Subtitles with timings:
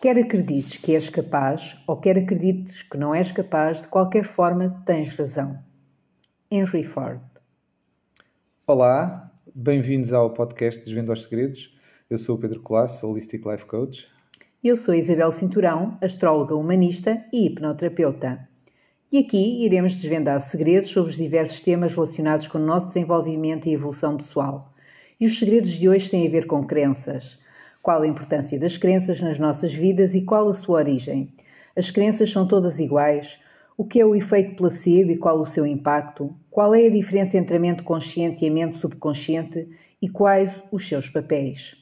[0.00, 4.82] Quer acredites que és capaz ou quer acredites que não és capaz, de qualquer forma
[4.86, 5.58] tens razão.
[6.50, 7.22] Henry Ford.
[8.66, 11.76] Olá, bem-vindos ao podcast Desvendo aos Segredos.
[12.08, 14.08] Eu sou o Pedro Colasso, Holistic Life Coach.
[14.64, 18.48] Eu sou Isabel Cinturão, astróloga humanista e hipnoterapeuta.
[19.12, 23.74] E aqui iremos desvendar segredos sobre os diversos temas relacionados com o nosso desenvolvimento e
[23.74, 24.72] evolução pessoal.
[25.20, 27.38] E os segredos de hoje têm a ver com crenças
[27.82, 31.30] qual a importância das crenças nas nossas vidas e qual a sua origem?
[31.76, 33.38] As crenças são todas iguais?
[33.76, 36.34] O que é o efeito placebo e qual o seu impacto?
[36.50, 39.68] Qual é a diferença entre a mente consciente e a mente subconsciente
[40.00, 41.76] e quais os seus papéis?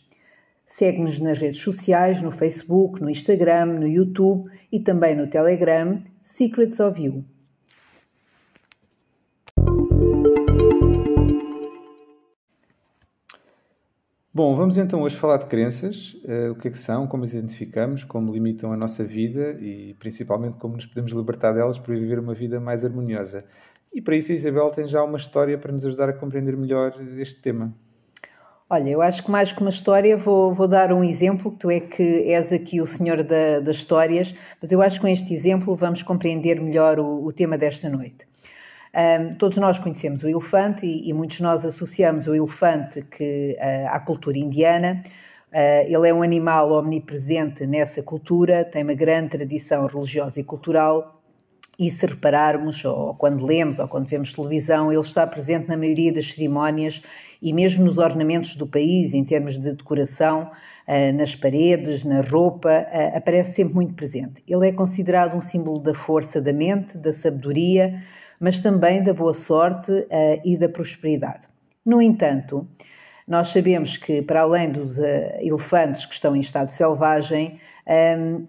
[0.66, 6.80] Segue-nos nas redes sociais, no Facebook, no Instagram, no YouTube e também no Telegram Secrets
[6.80, 7.24] of You.
[14.32, 17.34] Bom, vamos então hoje falar de crenças, uh, o que é que são, como as
[17.34, 22.18] identificamos, como limitam a nossa vida e principalmente como nos podemos libertar delas para viver
[22.18, 23.44] uma vida mais harmoniosa.
[23.92, 26.94] E para isso a Isabel tem já uma história para nos ajudar a compreender melhor
[27.18, 27.74] este tema.
[28.72, 31.70] Olha, eu acho que mais que uma história vou, vou dar um exemplo, que tu
[31.72, 35.34] é que és aqui o senhor da, das histórias, mas eu acho que com este
[35.34, 38.28] exemplo vamos compreender melhor o, o tema desta noite.
[38.94, 43.56] Um, todos nós conhecemos o elefante e, e, muitos de nós associamos o elefante que,
[43.58, 45.02] uh, à cultura indiana.
[45.52, 51.19] Uh, ele é um animal omnipresente nessa cultura, tem uma grande tradição religiosa e cultural.
[51.80, 56.12] E se repararmos, ou quando lemos, ou quando vemos televisão, ele está presente na maioria
[56.12, 57.02] das cerimónias
[57.40, 60.50] e mesmo nos ornamentos do país, em termos de decoração,
[60.86, 64.42] uh, nas paredes, na roupa, aparece sempre muito presente.
[64.46, 68.02] Ele é considerado um símbolo da força da mente, da sabedoria,
[68.38, 70.06] mas também da boa sorte uh,
[70.44, 71.46] e da prosperidade.
[71.82, 72.68] No entanto,
[73.26, 77.58] nós sabemos que, para além dos elefantes que estão em estado selvagem,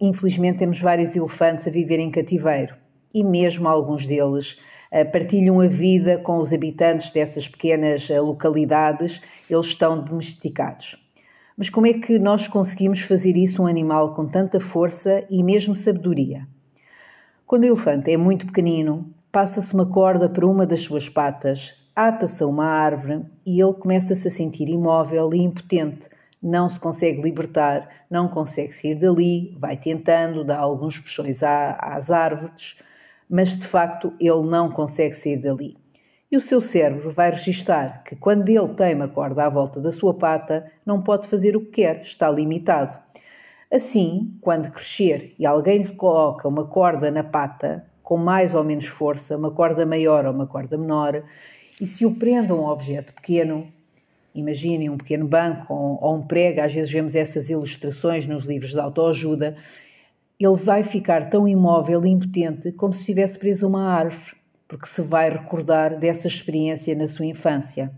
[0.02, 2.81] infelizmente temos vários elefantes a viver em cativeiro
[3.14, 4.60] e mesmo alguns deles
[4.92, 10.98] uh, partilham a vida com os habitantes dessas pequenas localidades, eles estão domesticados.
[11.58, 15.76] Mas como é que nós conseguimos fazer isso um animal com tanta força e mesmo
[15.76, 16.48] sabedoria?
[17.46, 22.44] Quando o elefante é muito pequenino, Passa-se uma corda para uma das suas patas, ata-se
[22.44, 26.10] a uma árvore e ele começa-se a sentir imóvel e impotente.
[26.44, 32.78] Não se consegue libertar, não consegue sair dali, vai tentando, dá alguns puxões às árvores,
[33.32, 35.78] mas de facto ele não consegue sair dali.
[36.30, 39.92] E o seu cérebro vai registar que quando ele tem uma corda à volta da
[39.92, 42.98] sua pata, não pode fazer o que quer, está limitado.
[43.72, 48.88] Assim, quando crescer e alguém lhe coloca uma corda na pata, com mais ou menos
[48.88, 51.24] força, uma corda maior ou uma corda menor,
[51.80, 53.72] e se o prende a um objeto pequeno,
[54.36, 58.80] imaginem um pequeno banco ou um prego, às vezes vemos essas ilustrações nos livros de
[58.80, 59.56] autoajuda,
[60.44, 64.34] ele vai ficar tão imóvel e impotente como se estivesse preso a uma árvore,
[64.68, 67.92] porque se vai recordar dessa experiência na sua infância.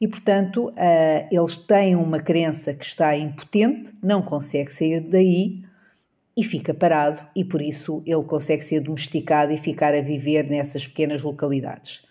[0.00, 5.62] E, portanto, eh, eles têm uma crença que está impotente, não consegue sair daí,
[6.36, 10.86] e fica parado, e por isso ele consegue ser domesticado e ficar a viver nessas
[10.86, 12.07] pequenas localidades.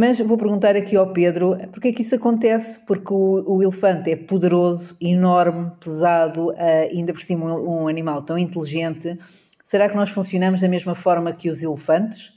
[0.00, 2.78] Mas vou perguntar aqui ao Pedro, porque é que isso acontece?
[2.86, 6.54] Porque o, o elefante é poderoso, enorme, pesado, uh,
[6.88, 9.18] ainda por cima um, um animal tão inteligente.
[9.64, 12.32] Será que nós funcionamos da mesma forma que os elefantes?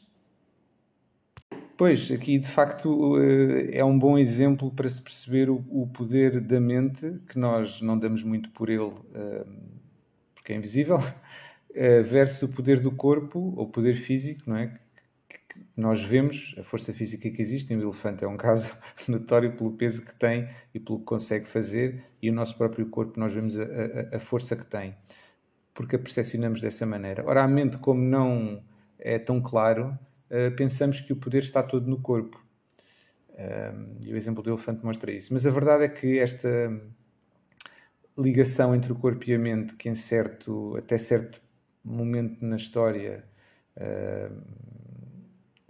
[1.78, 6.60] Pois, aqui de facto eh, é um bom exemplo para se perceber o poder da
[6.60, 9.46] mente, que nós não damos muito por ele eh,
[10.34, 10.98] porque é invisível,
[11.76, 14.80] eh, versus o poder do corpo, ou poder físico, não é?
[15.76, 18.72] Nós vemos, a força física que existe, e o elefante é um caso
[19.08, 23.20] notório pelo peso que tem e pelo que consegue fazer, e o nosso próprio corpo,
[23.20, 24.96] nós vemos a, a, a força que tem,
[25.74, 27.24] porque a percepcionamos dessa maneira.
[27.26, 28.64] Ora, a mente, como não
[29.00, 29.98] é tão claro,
[30.30, 32.42] uh, pensamos que o poder está todo no corpo.
[34.06, 35.34] E o exemplo do elefante mostra isso.
[35.34, 36.48] Mas a verdade é que esta
[38.16, 41.42] ligação entre o corpo e a mente que em certo, até certo
[41.84, 43.24] momento na história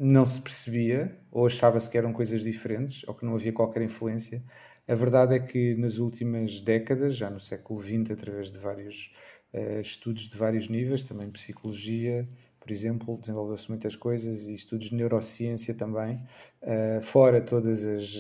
[0.04, 4.44] não se percebia ou achava-se que eram coisas diferentes ou que não havia qualquer influência.
[4.88, 9.14] A verdade é que nas últimas décadas, já no século XX, através de vários
[9.54, 12.28] uh, estudos de vários níveis, também psicologia,
[12.60, 16.16] por exemplo, desenvolveu-se muitas coisas e estudos de neurociência também,
[16.64, 18.12] uh, fora todas as,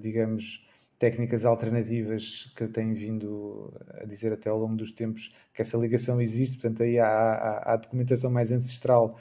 [0.00, 0.68] digamos,
[0.98, 6.20] técnicas alternativas que têm vindo a dizer até ao longo dos tempos que essa ligação
[6.20, 9.16] existe, portanto aí há, há, há documentação mais ancestral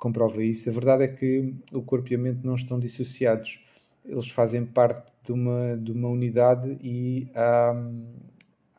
[0.00, 0.68] comprova isso.
[0.68, 3.60] A verdade é que o corpo e a mente não estão dissociados
[4.04, 7.74] eles fazem parte de uma, de uma unidade e há,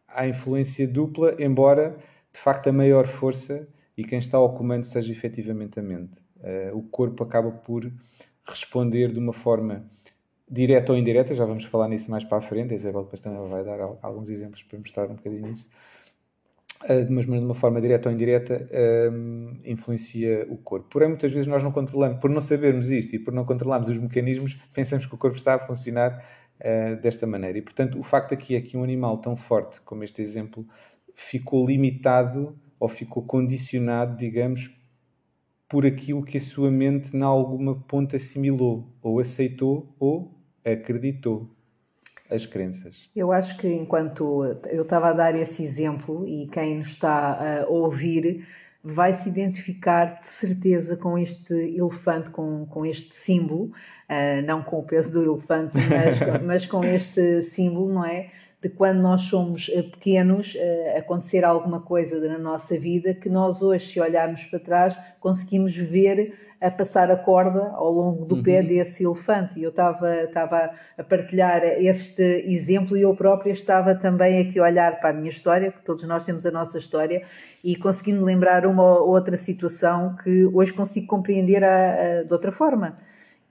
[0.07, 1.97] há influência dupla, embora
[2.33, 6.19] de facto a maior força e quem está ao comando seja efetivamente a mente.
[6.37, 7.91] Uh, o corpo acaba por
[8.45, 9.85] responder de uma forma
[10.49, 13.47] direta ou indireta, já vamos falar nisso mais para a frente, a Isabel depois também
[13.47, 15.69] vai dar alguns exemplos para mostrar um bocadinho isso,
[17.09, 20.89] mas de uma forma direta ou indireta uh, influencia o corpo.
[20.89, 23.97] Porém, muitas vezes nós não controlamos, por não sabermos isto e por não controlarmos os
[23.97, 26.25] mecanismos, pensamos que o corpo está a funcionar
[26.59, 27.57] uh, desta maneira.
[27.57, 30.65] E, portanto, o facto aqui é que um animal tão forte como este exemplo
[31.13, 34.75] ficou limitado ou ficou condicionado, digamos,
[35.69, 40.35] por aquilo que a sua mente, em alguma ponta, assimilou, ou aceitou, ou
[40.65, 41.49] acreditou
[42.31, 43.09] as crenças.
[43.15, 47.67] Eu acho que enquanto eu estava a dar esse exemplo e quem nos está a
[47.67, 48.47] ouvir
[48.83, 54.79] vai se identificar de certeza com este elefante, com, com este símbolo, uh, não com
[54.79, 58.31] o peso do elefante, mas, mas com este símbolo, não é?
[58.61, 63.59] De quando nós somos eh, pequenos uh, acontecer alguma coisa na nossa vida que nós
[63.63, 66.31] hoje, se olharmos para trás, conseguimos ver
[66.61, 68.43] a passar a corda ao longo do uhum.
[68.43, 69.59] pé desse elefante.
[69.59, 74.63] E eu estava, estava a partilhar este exemplo e eu própria estava também aqui a
[74.63, 77.23] olhar para a minha história, que todos nós temos a nossa história,
[77.63, 82.51] e conseguindo lembrar uma ou outra situação que hoje consigo compreender a, a, de outra
[82.51, 82.95] forma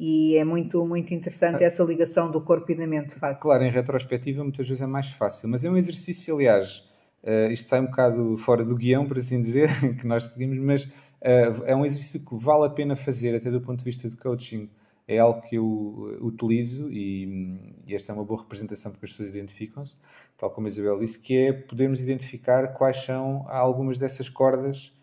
[0.00, 3.42] e é muito, muito interessante essa ligação do corpo e da mente, de facto.
[3.42, 6.90] Claro, em retrospectiva muitas vezes é mais fácil, mas é um exercício, aliás,
[7.22, 9.68] uh, isto sai um bocado fora do guião, por assim dizer,
[10.00, 13.60] que nós seguimos, mas uh, é um exercício que vale a pena fazer, até do
[13.60, 14.70] ponto de vista de coaching.
[15.06, 19.30] É algo que eu utilizo e, e esta é uma boa representação porque as pessoas
[19.30, 19.98] identificam-se,
[20.38, 24.96] tal como a Isabel disse, que é podermos identificar quais são algumas dessas cordas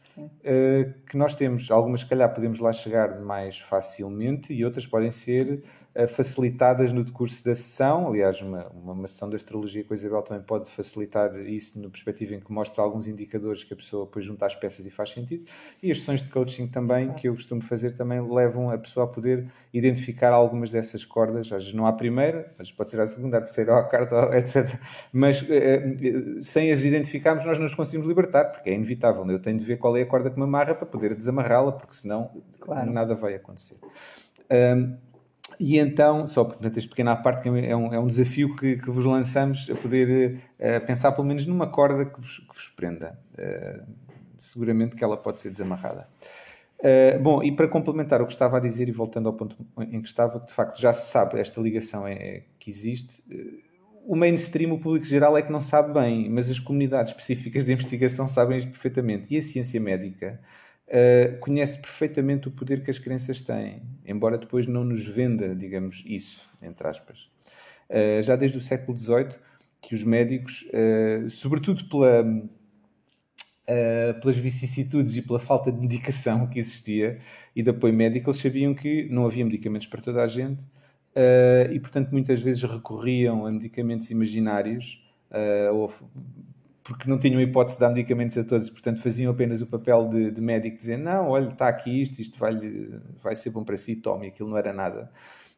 [1.08, 1.70] que nós temos.
[1.72, 5.64] Algumas, se calhar, podemos lá chegar mais facilmente e outras podem ser
[6.06, 8.10] facilitadas no decurso da sessão.
[8.10, 12.36] Aliás, uma, uma, sessão de astrologia com a Isabel também pode facilitar isso no perspectiva
[12.36, 15.46] em que mostra alguns indicadores que a pessoa depois junta as peças e faz sentido.
[15.82, 19.10] E as sessões de coaching também, que eu costumo fazer, também levam a pessoa a
[19.10, 21.52] poder identificar algumas dessas cordas.
[21.52, 23.80] Às vezes não há a primeira, às vezes pode ser a segunda, a terceira ou
[23.80, 24.80] a quarta, etc.
[25.12, 29.26] Mas uh, sem as identificarmos, nós não nos conseguimos libertar, porque é inevitável.
[29.32, 31.96] Eu tenho de ver qual é a corda que me amarra para poder desamarrá-la, porque
[31.96, 32.30] senão
[32.60, 32.92] claro.
[32.92, 33.78] nada vai acontecer.
[34.50, 34.96] Um,
[35.60, 38.90] e então, só portanto, este pequena parte que é um, é um desafio que, que,
[38.92, 43.20] vos lançamos a poder uh, pensar pelo menos numa corda que vos, que vos prenda.
[43.34, 44.08] Uh,
[44.38, 46.08] seguramente que ela pode ser desamarrada.
[46.80, 50.00] Uh, bom, e para complementar o que estava a dizer e voltando ao ponto em
[50.00, 53.24] que estava, que de facto já se sabe, esta ligação é, é que existe.
[54.06, 57.74] o mainstream, o público geral é que não sabe bem, mas as comunidades específicas de
[57.74, 59.34] investigação sabem isto perfeitamente.
[59.34, 60.40] E a ciência médica
[60.88, 66.04] uh, conhece perfeitamente o poder que as crenças têm, embora depois não nos venda, digamos,
[66.06, 67.30] isso, entre aspas.
[67.90, 69.36] Uh, já desde o século XVIII,
[69.82, 72.26] que os médicos, uh, sobretudo pela,
[74.22, 77.20] pelas vicissitudes e pela falta de medicação que existia
[77.56, 80.66] e de apoio médico, eles sabiam que não havia medicamentos para toda a gente
[81.72, 85.06] e, portanto, muitas vezes recorriam a medicamentos imaginários
[85.74, 85.92] ou
[86.88, 90.32] porque não tinham hipótese de dar medicamentos a todos, portanto faziam apenas o papel de,
[90.32, 92.58] de médico, dizendo não, olha, está aqui isto, isto vai,
[93.22, 95.12] vai ser bom para si, tome, aquilo não era nada.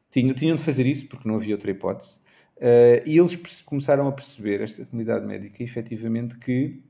[0.10, 2.18] Tinham, tinham de fazer isso porque não havia outra hipótese.
[2.58, 6.82] Uh, e eles começaram a perceber, esta comunidade médica, efetivamente, que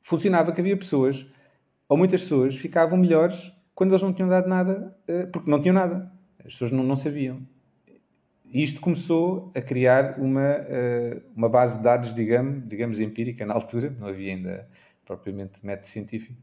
[0.00, 1.26] funcionava que havia pessoas,
[1.88, 5.74] ou muitas pessoas, ficavam melhores quando eles não tinham dado nada, uh, porque não tinham
[5.74, 6.08] nada.
[6.38, 7.44] As pessoas não, não sabiam
[8.52, 13.46] isto começou a criar uma, uh, uma base de dados, digamos, digamos, empírica.
[13.46, 14.68] Na altura, não havia ainda
[15.04, 16.40] propriamente método científico,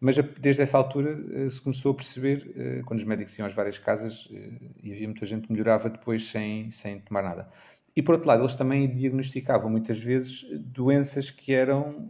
[0.00, 3.52] mas desde essa altura uh, se começou a perceber, uh, quando os médicos iam às
[3.52, 4.28] várias casas
[4.82, 7.48] e havia muita gente que melhorava depois sem, sem tomar nada.
[7.96, 12.08] E por outro lado, eles também diagnosticavam muitas vezes doenças que eram,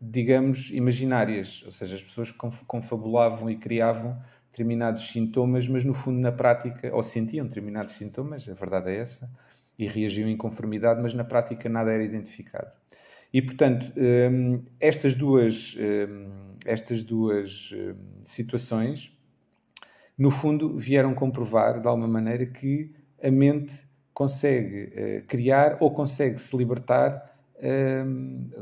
[0.00, 2.32] digamos, imaginárias, ou seja, as pessoas
[2.66, 4.20] confabulavam e criavam
[4.52, 9.30] determinados sintomas, mas no fundo, na prática, ou sentiam determinados sintomas, a verdade é essa,
[9.78, 12.70] e reagiam em conformidade, mas na prática nada era identificado.
[13.32, 19.18] E, portanto, hum, estas duas, hum, estas duas hum, situações,
[20.18, 26.38] no fundo, vieram comprovar, de alguma maneira, que a mente consegue eh, criar ou consegue
[26.38, 27.30] se libertar,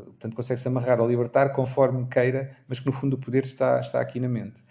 [0.09, 3.79] portanto, consegue se amarrar ou libertar conforme queira, mas que no fundo o poder está,
[3.79, 4.63] está aqui na mente.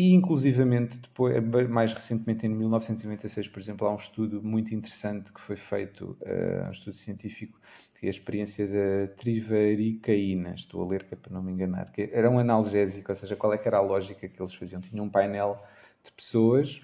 [0.00, 5.38] E, inclusivamente, depois, mais recentemente, em 1996, por exemplo, há um estudo muito interessante que
[5.38, 7.60] foi feito, uh, um estudo científico,
[7.98, 11.92] que é a experiência da trivaricaína, estou a ler que é para não me enganar,
[11.92, 14.80] que era um analgésico, ou seja, qual é que era a lógica que eles faziam?
[14.80, 15.62] Tinham um painel
[16.02, 16.76] de pessoas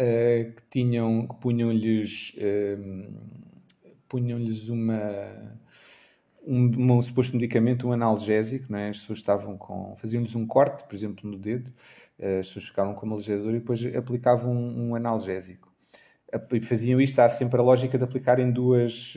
[0.00, 2.34] uh, que tinham, que punham-lhes
[4.08, 5.60] punham-lhes uma
[6.46, 8.88] um, um, suposto medicamento, um analgésico, não é?
[8.88, 11.72] as pessoas estavam com, faziam-lhes um corte, por exemplo, no dedo,
[12.18, 15.72] as pessoas ficavam com uma legiadora e depois aplicavam um, um analgésico.
[16.62, 19.14] Faziam isto, há sempre a lógica de aplicar em, duas,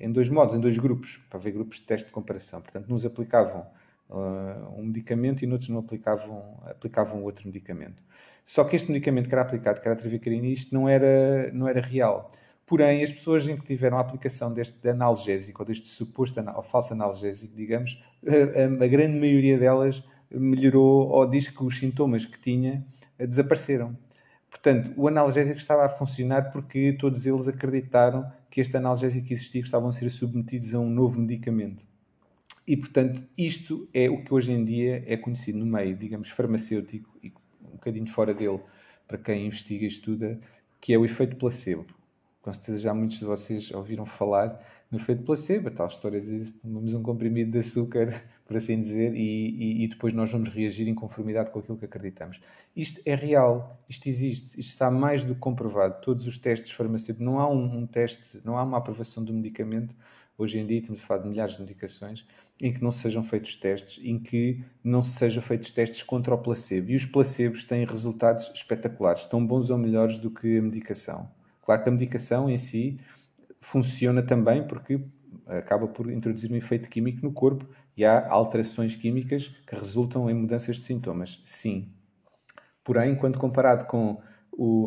[0.00, 2.60] em dois modos, em dois grupos, para ver grupos de teste de comparação.
[2.60, 3.66] Portanto, uns aplicavam
[4.10, 8.02] uh, um medicamento e noutros não aplicavam, aplicavam outro medicamento.
[8.44, 11.68] Só que este medicamento que era aplicado, que era a trivicarina, isto não era, não
[11.68, 12.28] era real.
[12.70, 16.92] Porém, as pessoas em que tiveram a aplicação deste analgésico, ou deste suposto ou falso
[16.92, 22.86] analgésico, digamos, a, a, grande maioria delas melhorou ou diz que os sintomas que tinha
[23.18, 23.98] desapareceram.
[24.48, 29.66] Portanto, o analgésico estava a funcionar porque todos eles acreditaram que este analgésico existia, que
[29.66, 31.84] estavam a ser submetidos a um novo medicamento.
[32.68, 37.18] E, portanto, isto é o que hoje em dia é conhecido no meio, digamos, farmacêutico
[37.20, 37.32] e
[37.64, 38.60] um bocadinho fora dele,
[39.08, 40.38] para quem investiga e estuda,
[40.80, 41.98] que é o efeito placebo
[42.42, 46.52] com certeza já muitos de vocês ouviram falar no efeito placebo, a tal história de
[46.52, 48.08] tomamos um comprimido de açúcar,
[48.44, 51.84] por assim dizer, e, e, e, depois nós vamos reagir em conformidade com aquilo que
[51.84, 52.40] acreditamos.
[52.74, 56.00] Isto é real, isto existe, isto está mais do que comprovado.
[56.00, 59.94] Todos os testes farmacêuticos, não há um, um teste, não há uma aprovação do medicamento,
[60.36, 62.26] hoje em dia estamos a falar de milhares de medicações,
[62.60, 66.90] em que não sejam feitos testes, em que não sejam feitos testes contra o placebo.
[66.90, 71.30] E os placebos têm resultados espetaculares, tão bons ou melhores do que a medicação.
[71.62, 72.98] Claro que a medicação em si
[73.60, 75.00] funciona também porque
[75.46, 80.34] acaba por introduzir um efeito químico no corpo e há alterações químicas que resultam em
[80.34, 81.42] mudanças de sintomas.
[81.44, 81.92] Sim.
[82.82, 84.22] Porém, quando comparado com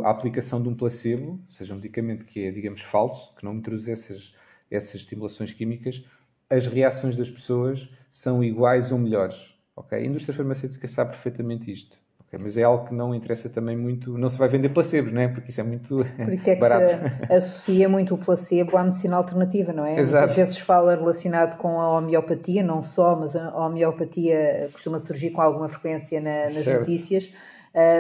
[0.03, 3.55] a aplicação de um placebo, ou seja, um medicamento que é, digamos, falso, que não
[3.55, 4.35] introduz essas,
[4.69, 6.03] essas estimulações químicas,
[6.49, 9.55] as reações das pessoas são iguais ou melhores.
[9.75, 9.99] Okay?
[9.99, 12.03] A indústria farmacêutica sabe perfeitamente isto
[12.41, 15.27] mas é algo que não interessa também muito, não se vai vender placebos, não é?
[15.27, 16.87] Porque isso é muito Por isso é que barato.
[16.87, 19.99] se associa muito o placebo à medicina alternativa, não é?
[19.99, 20.27] Exato.
[20.27, 25.41] Muitas vezes fala relacionado com a homeopatia, não só, mas a homeopatia costuma surgir com
[25.41, 26.79] alguma frequência na, nas certo.
[26.79, 27.31] notícias,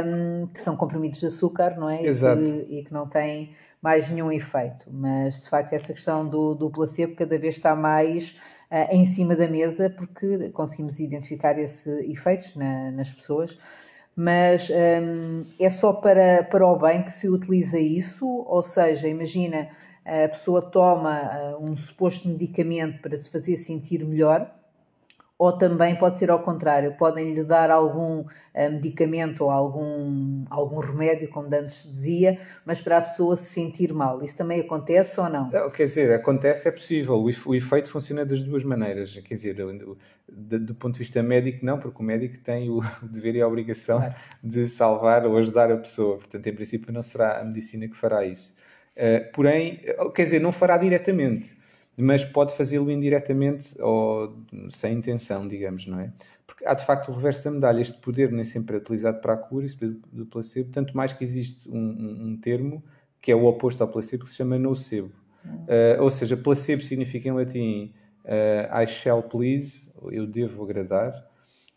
[0.05, 2.03] um, que são comprimidos de açúcar, não é?
[2.03, 2.41] Exato.
[2.41, 4.89] E que, e que não têm mais nenhum efeito.
[4.89, 8.31] Mas, de facto, essa questão do, do placebo cada vez está mais
[8.71, 13.57] uh, em cima da mesa, porque conseguimos identificar esses efeitos na, nas pessoas
[14.15, 19.69] mas um, é só para, para o bem que se utiliza isso, ou seja, imagina
[20.05, 24.53] a pessoa toma uh, um suposto medicamento para se fazer sentir melhor,
[25.37, 31.27] ou também pode ser ao contrário, podem-lhe dar algum uh, medicamento ou algum, algum remédio,
[31.29, 34.23] como antes dizia, mas para a pessoa se sentir mal.
[34.23, 35.49] Isso também acontece ou não?
[35.71, 37.21] Quer dizer, acontece, é possível.
[37.45, 39.17] O efeito funciona das duas maneiras.
[39.17, 39.97] Quer dizer, do,
[40.27, 43.97] do ponto de vista médico, não, porque o médico tem o dever e a obrigação
[43.97, 44.15] claro.
[44.43, 46.17] de salvar ou ajudar a pessoa.
[46.17, 48.55] Portanto, em princípio, não será a medicina que fará isso.
[48.95, 49.81] Uh, porém,
[50.13, 51.62] quer dizer, não fará diretamente
[51.97, 54.35] mas pode fazê-lo indiretamente ou
[54.69, 56.11] sem intenção, digamos, não é?
[56.45, 57.81] Porque há de facto o reverso da medalha.
[57.81, 61.23] Este poder nem sempre é utilizado para a cura, poder do placebo, tanto mais que
[61.23, 62.83] existe um, um, um termo
[63.21, 65.11] que é o oposto ao placebo, que se chama nocebo.
[65.45, 67.93] Uh, ou seja, placebo significa em latim
[68.25, 71.13] uh, I shall please, eu devo agradar,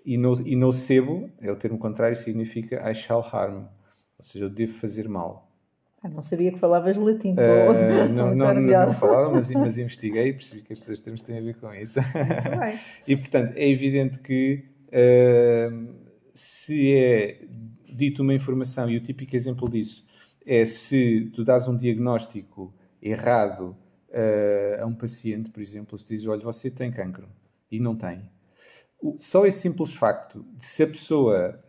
[0.04, 3.66] e, no, e nocebo, é o termo contrário, significa I shall harm,
[4.18, 5.45] ou seja, eu devo fazer mal.
[6.06, 7.32] Ah, não sabia que falavas latim.
[7.32, 11.38] Uh, não, não, não, não, falava, mas, mas investiguei e percebi que estes termos têm
[11.38, 11.98] a ver com isso.
[13.08, 15.94] E, portanto, é evidente que uh,
[16.32, 17.40] se é
[17.92, 20.06] dito uma informação, e o típico exemplo disso
[20.46, 22.72] é se tu dás um diagnóstico
[23.02, 23.76] errado
[24.10, 27.28] uh, a um paciente, por exemplo, se diz, olha, você tem cancro,
[27.70, 28.30] e não tem.
[29.00, 31.60] O, só esse simples facto de se a pessoa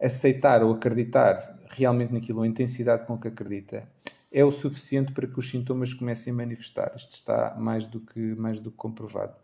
[0.00, 3.88] aceitar ou acreditar realmente naquilo, a intensidade com que acredita,
[4.30, 6.92] é o suficiente para que os sintomas comecem a manifestar.
[6.94, 9.34] Isto está mais do que, mais do que comprovado.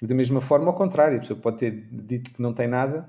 [0.00, 3.08] Da mesma forma, ao contrário, a pessoa pode ter dito que não tem nada,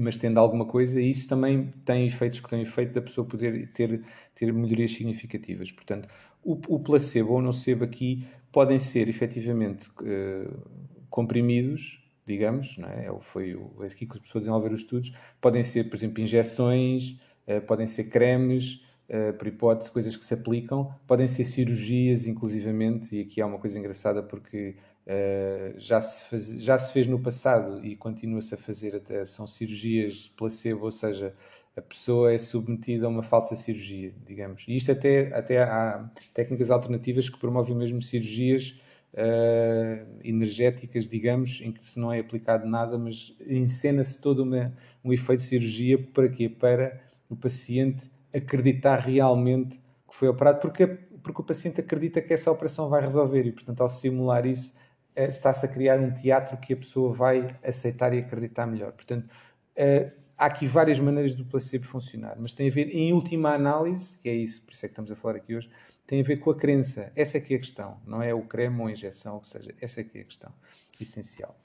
[0.00, 3.70] mas tendo alguma coisa, e isso também tem efeitos que têm efeito da pessoa poder
[3.72, 4.02] ter,
[4.34, 5.70] ter melhorias significativas.
[5.70, 6.08] Portanto,
[6.42, 10.60] o, o placebo ou o nocebo aqui podem ser efetivamente uh,
[11.08, 13.06] comprimidos, digamos, não é?
[13.06, 17.18] é foi é aqui que as pessoas desenvolveram os estudos, podem ser, por exemplo, injeções,
[17.18, 17.29] eh,
[17.66, 23.20] podem ser cremes, uh, por hipótese, coisas que se aplicam, podem ser cirurgias, inclusivamente, e
[23.22, 27.84] aqui há uma coisa engraçada porque uh, já, se faz, já se fez no passado
[27.84, 31.34] e continua-se a fazer até, são cirurgias placebo, ou seja,
[31.76, 34.64] a pessoa é submetida a uma falsa cirurgia, digamos.
[34.68, 38.80] E isto até, até há técnicas alternativas que promovem mesmo cirurgias
[39.12, 44.72] Uh, energéticas, digamos, em que se não é aplicado nada, mas encena-se todo uma,
[45.04, 46.48] um efeito de cirurgia para quê?
[46.48, 52.50] Para o paciente acreditar realmente que foi operado, porque, porque o paciente acredita que essa
[52.50, 54.76] operação vai resolver e, portanto, ao simular isso,
[55.14, 58.92] eh, está-se a criar um teatro que a pessoa vai aceitar e acreditar melhor.
[58.92, 59.28] Portanto,
[59.76, 64.18] eh, há aqui várias maneiras do placebo funcionar, mas tem a ver, em última análise,
[64.18, 65.70] que é isso, por isso é que estamos a falar aqui hoje,
[66.06, 67.12] tem a ver com a crença.
[67.14, 69.72] Essa é que é a questão, não é o creme ou a injeção, ou seja,
[69.80, 70.52] essa é que é a questão
[71.00, 71.56] essencial.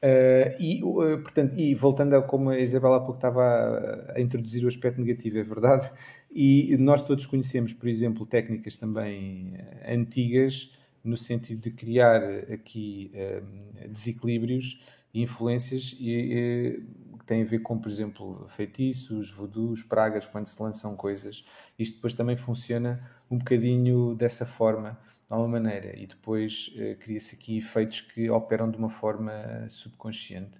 [0.00, 4.20] Uh, e, uh, portanto, e voltando a como a Isabela há pouco estava a, a,
[4.20, 5.90] introduzir o aspecto negativo, é verdade,
[6.30, 9.54] e nós todos conhecemos, por exemplo, técnicas também
[9.88, 16.80] antigas, no sentido de criar aqui uh, desequilíbrios e influências e,
[17.18, 21.44] que têm a ver com, por exemplo, feitiços, voodoos, pragas, quando se lançam coisas.
[21.76, 24.96] Isto depois também funciona um bocadinho dessa forma
[25.28, 29.32] de alguma maneira, e depois uh, cria-se aqui efeitos que operam de uma forma
[29.68, 30.58] subconsciente.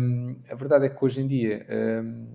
[0.00, 1.66] Um, a verdade é que hoje em dia
[2.04, 2.26] um,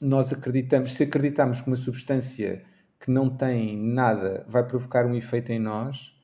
[0.00, 2.62] nós acreditamos, se acreditamos que uma substância
[3.00, 6.14] que não tem nada vai provocar um efeito em nós,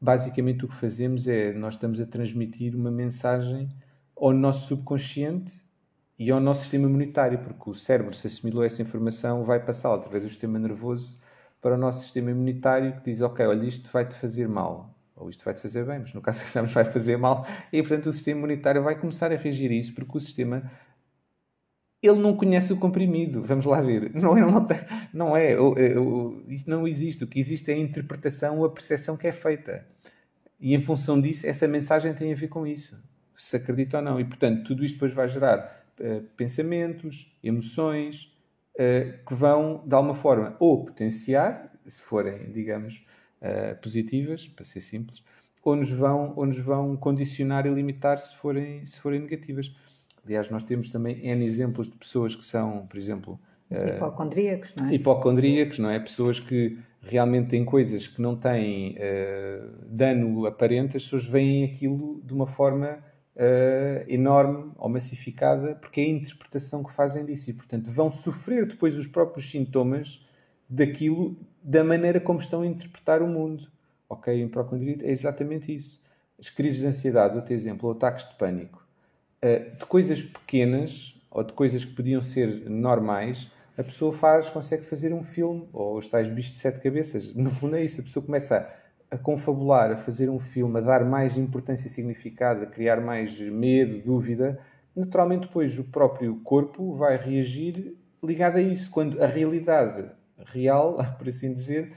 [0.00, 3.68] basicamente o que fazemos é nós estamos a transmitir uma mensagem
[4.16, 5.64] ao nosso subconsciente
[6.16, 10.22] e ao nosso sistema imunitário, porque o cérebro, se assimilou essa informação, vai passá-la através
[10.22, 11.18] do sistema nervoso
[11.64, 15.42] para o nosso sistema imunitário que diz, ok, olha, isto vai-te fazer mal, ou isto
[15.42, 18.82] vai-te fazer bem, mas no caso que vai fazer mal, e portanto o sistema imunitário
[18.82, 20.70] vai começar a reagir a isso, porque o sistema
[22.02, 23.42] ele não conhece o comprimido.
[23.42, 24.12] Vamos lá ver.
[24.14, 24.76] Não, ele não, tem,
[25.10, 25.58] não é.
[25.58, 27.24] O, o, isso não existe.
[27.24, 29.86] O que existe é a interpretação, a percepção que é feita.
[30.60, 33.02] E em função disso, essa mensagem tem a ver com isso.
[33.38, 34.20] Se acredita ou não.
[34.20, 38.33] E portanto, tudo isto depois vai gerar uh, pensamentos, emoções,
[38.74, 43.04] uh, que vão, de alguma forma, ou potenciar, se forem, digamos,
[43.40, 45.22] uh, positivas, para ser simples,
[45.62, 49.74] ou nos vão, ou nos vão condicionar e limitar se forem, se forem negativas.
[50.24, 53.40] Aliás, nós temos também N exemplos de pessoas que são, por exemplo,
[53.70, 54.94] uh, hipocondríacos, não é?
[54.94, 55.98] Hipocondríacos, não é?
[55.98, 62.20] Pessoas que realmente têm coisas que não têm uh, dano aparente, as pessoas veem aquilo
[62.24, 62.98] de uma forma
[63.36, 68.66] uh, enorme ou massificada, porque é a interpretação que fazem disso e, portanto, vão sofrer
[68.66, 70.26] depois os próprios sintomas
[70.68, 73.68] daquilo, da maneira como estão a interpretar o mundo.
[74.08, 74.32] Ok?
[74.34, 76.02] Em hipocondria é exatamente isso.
[76.38, 78.86] As crises de ansiedade, outro exemplo, ou ataques de pânico.
[79.42, 84.84] Uh, de coisas pequenas ou de coisas que podiam ser normais, a pessoa faz, consegue
[84.84, 87.34] fazer um filme, ou os tais bichos de sete cabeças.
[87.34, 88.83] No fundo é isso, a pessoa começa a
[89.14, 93.38] a confabular, a fazer um filme, a dar mais importância e significado, a criar mais
[93.38, 94.58] medo, dúvida,
[94.94, 100.10] naturalmente depois o próprio corpo vai reagir ligado a isso, quando a realidade
[100.46, 101.92] real, por assim dizer,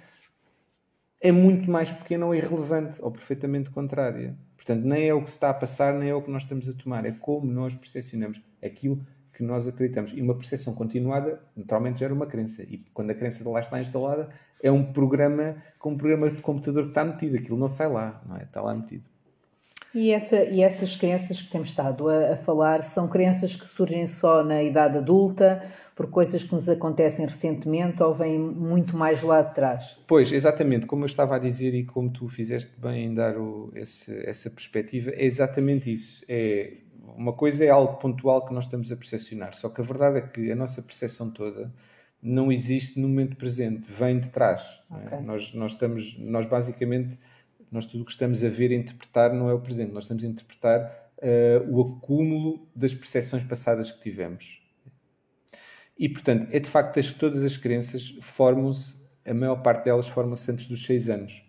[1.19, 4.37] é muito mais pequena ou irrelevante, ou perfeitamente contrária.
[4.55, 6.69] Portanto, nem é o que se está a passar, nem é o que nós estamos
[6.69, 9.03] a tomar, é como nós percepcionamos aquilo
[9.33, 10.11] que nós acreditamos.
[10.13, 12.61] E uma percepção continuada, naturalmente, gera uma crença.
[12.63, 14.29] E quando a crença lá está instalada,
[14.61, 17.35] é um programa com um programa de computador que está metido.
[17.37, 18.43] Aquilo não sai lá, não é?
[18.43, 19.03] Está lá metido.
[19.95, 24.05] E, essa, e essas crenças que temos estado a, a, falar são crenças que surgem
[24.05, 25.63] só na idade adulta,
[25.95, 29.97] por coisas que nos acontecem recentemente ou vêm muito mais lá de trás?
[30.05, 33.71] Pois, exatamente, como eu estava a dizer e como tu fizeste bem em dar o,
[33.73, 36.23] esse, essa perspectiva, é exatamente isso.
[36.27, 36.73] É,
[37.15, 40.21] uma coisa é algo pontual que nós estamos a percepcionar, só que a verdade é
[40.21, 41.73] que a nossa percepção toda
[42.21, 44.79] não existe no momento presente, vem de trás.
[44.91, 44.95] É?
[44.95, 45.17] Okay.
[45.17, 45.21] É?
[45.21, 47.17] Nós, nós estamos, nós basicamente,
[47.71, 50.23] nós tudo o que estamos a ver e interpretar não é o presente, nós estamos
[50.23, 54.61] a interpretar uh, o acúmulo das percepções passadas que tivemos.
[55.97, 60.49] E, portanto, é de facto que todas as crenças formam-se, a maior parte delas formam-se
[60.51, 61.43] antes dos 6 anos.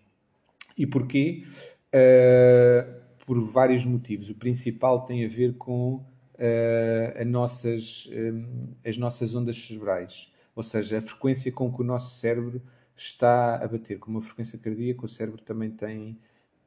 [0.77, 1.45] E porquê?
[1.95, 4.31] Uh, por vários motivos.
[4.31, 10.99] O principal tem a ver com uh, nossas, um, as nossas ondas cerebrais ou seja,
[10.99, 12.61] a frequência com que o nosso cérebro
[12.97, 13.97] está a bater.
[14.01, 16.19] Com uma frequência cardíaca, o cérebro também tem,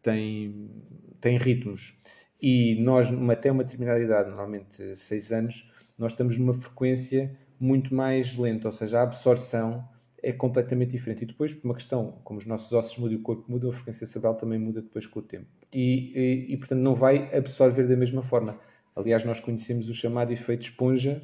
[0.01, 0.71] tem,
[1.19, 1.99] tem ritmos.
[2.41, 8.37] E nós, até uma determinada idade, normalmente 6 anos, nós estamos numa frequência muito mais
[8.37, 9.85] lenta, ou seja, a absorção
[10.23, 11.23] é completamente diferente.
[11.23, 13.73] E depois, por uma questão, como os nossos ossos mudam e o corpo muda, a
[13.73, 15.47] frequência cerebral também muda depois com o tempo.
[15.75, 18.57] E, e, e, portanto, não vai absorver da mesma forma.
[18.95, 21.21] Aliás, nós conhecemos o chamado efeito esponja,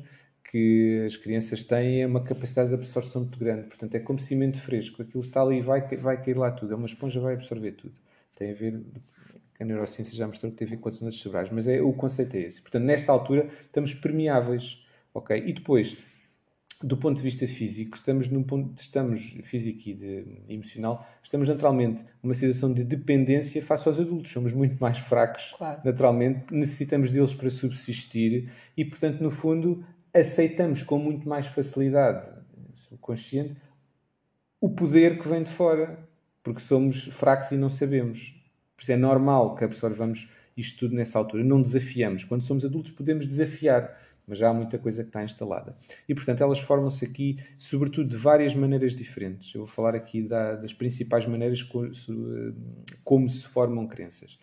[0.52, 3.68] que as crianças têm é uma capacidade de absorção muito grande.
[3.68, 5.02] Portanto, é como cimento fresco.
[5.02, 6.74] Aquilo está ali e vai, vai cair lá tudo.
[6.74, 7.96] É uma esponja, vai absorver tudo.
[8.34, 8.82] Tem a ver,
[9.60, 11.92] a neurociência já mostrou que tem a ver com as ondas cerebrais, mas é, o
[11.92, 12.62] conceito é esse.
[12.62, 14.86] Portanto, nesta altura, estamos permeáveis.
[15.14, 15.38] ok?
[15.46, 15.98] E depois,
[16.82, 22.06] do ponto de vista físico, estamos num ponto, estamos físico e de, emocional, estamos naturalmente
[22.24, 24.32] numa situação de dependência face aos adultos.
[24.32, 25.82] Somos muito mais fracos, claro.
[25.84, 29.84] naturalmente, necessitamos deles para subsistir e, portanto, no fundo,
[30.21, 32.30] aceitamos com muito mais facilidade,
[32.73, 33.56] subconsciente,
[34.60, 35.99] o poder que vem de fora,
[36.43, 38.36] porque somos fracos e não sabemos.
[38.75, 41.43] Por isso é normal que absorvamos isto tudo nessa altura.
[41.43, 42.23] Não desafiamos.
[42.23, 43.95] Quando somos adultos, podemos desafiar,
[44.27, 45.75] mas já há muita coisa que está instalada.
[46.08, 49.53] E, portanto, elas formam-se aqui, sobretudo, de várias maneiras diferentes.
[49.53, 51.62] Eu vou falar aqui da, das principais maneiras
[53.03, 54.39] como se formam crenças.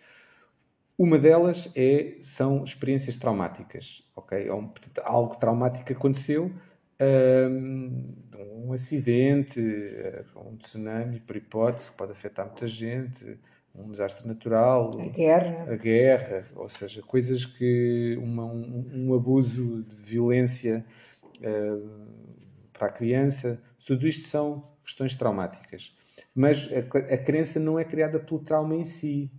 [0.97, 4.03] Uma delas é, são experiências traumáticas.
[4.15, 4.47] Okay?
[4.47, 6.51] É algo traumático aconteceu,
[7.49, 8.13] um,
[8.65, 9.61] um acidente,
[10.35, 13.37] um tsunami, por hipótese, que pode afetar muita gente,
[13.77, 19.83] um desastre natural, a guerra, a guerra ou seja, coisas que uma, um, um, abuso
[19.83, 20.85] de violência
[21.39, 21.89] uh,
[22.71, 25.97] para a criança, tudo isto são questões traumáticas.
[26.33, 26.79] Mas a,
[27.13, 29.31] a, crença não é criada pelo trauma em si.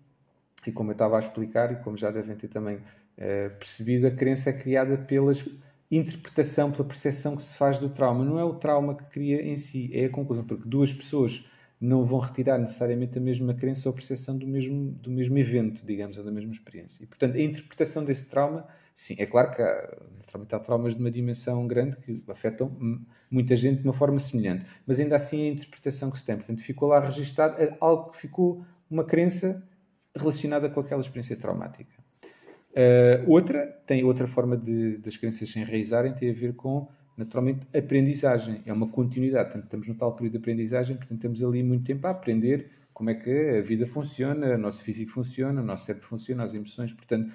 [0.66, 4.10] E como eu estava a explicar, e como já devem ter também uh, percebido, a
[4.10, 5.32] crença é criada pela
[5.90, 8.24] interpretação, pela percepção que se faz do trauma.
[8.24, 11.48] Não é o trauma que cria em si, é a conclusão, porque duas pessoas
[11.80, 16.16] não vão retirar necessariamente a mesma crença ou percepção do mesmo, do mesmo evento, digamos,
[16.16, 17.04] ou da mesma experiência.
[17.04, 19.94] E, portanto, a interpretação desse trauma, sim, é claro que há,
[20.52, 22.74] há traumas de uma dimensão grande que afetam
[23.30, 26.36] muita gente de uma forma semelhante, mas ainda assim a interpretação que se tem.
[26.36, 29.62] Portanto, ficou lá registado algo que ficou uma crença
[30.16, 31.90] relacionada com aquela experiência traumática.
[32.72, 37.66] Uh, outra, tem outra forma de, das crenças se enraizarem, tem a ver com naturalmente,
[37.74, 38.60] aprendizagem.
[38.66, 39.44] É uma continuidade.
[39.44, 43.10] Portanto, estamos no tal período de aprendizagem, portanto, temos ali muito tempo a aprender como
[43.10, 46.92] é que a vida funciona, o nosso físico funciona, o nosso cérebro funciona, as emoções.
[46.92, 47.30] Portanto,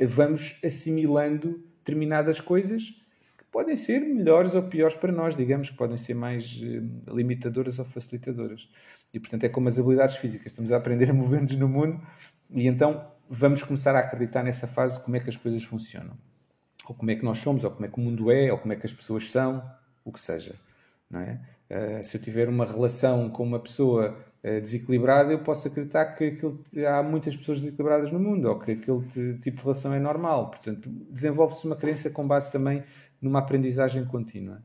[0.00, 3.01] vamos assimilando determinadas coisas
[3.52, 7.84] podem ser melhores ou piores para nós, digamos, que podem ser mais uh, limitadoras ou
[7.84, 8.68] facilitadoras.
[9.14, 10.46] E, portanto, é como as habilidades físicas.
[10.46, 12.00] Estamos a aprender a mover-nos no mundo
[12.50, 16.16] e então vamos começar a acreditar nessa fase como é que as coisas funcionam
[16.88, 18.72] ou como é que nós somos, ou como é que o mundo é, ou como
[18.72, 19.62] é que as pessoas são,
[20.04, 20.54] o que seja.
[21.10, 21.40] Não é?
[21.70, 26.24] Uh, se eu tiver uma relação com uma pessoa uh, desequilibrada, eu posso acreditar que
[26.24, 30.50] aquilo, há muitas pessoas desequilibradas no mundo, ou que aquele tipo de relação é normal.
[30.50, 32.82] Portanto, desenvolve-se uma crença com base também
[33.22, 34.62] numa aprendizagem contínua.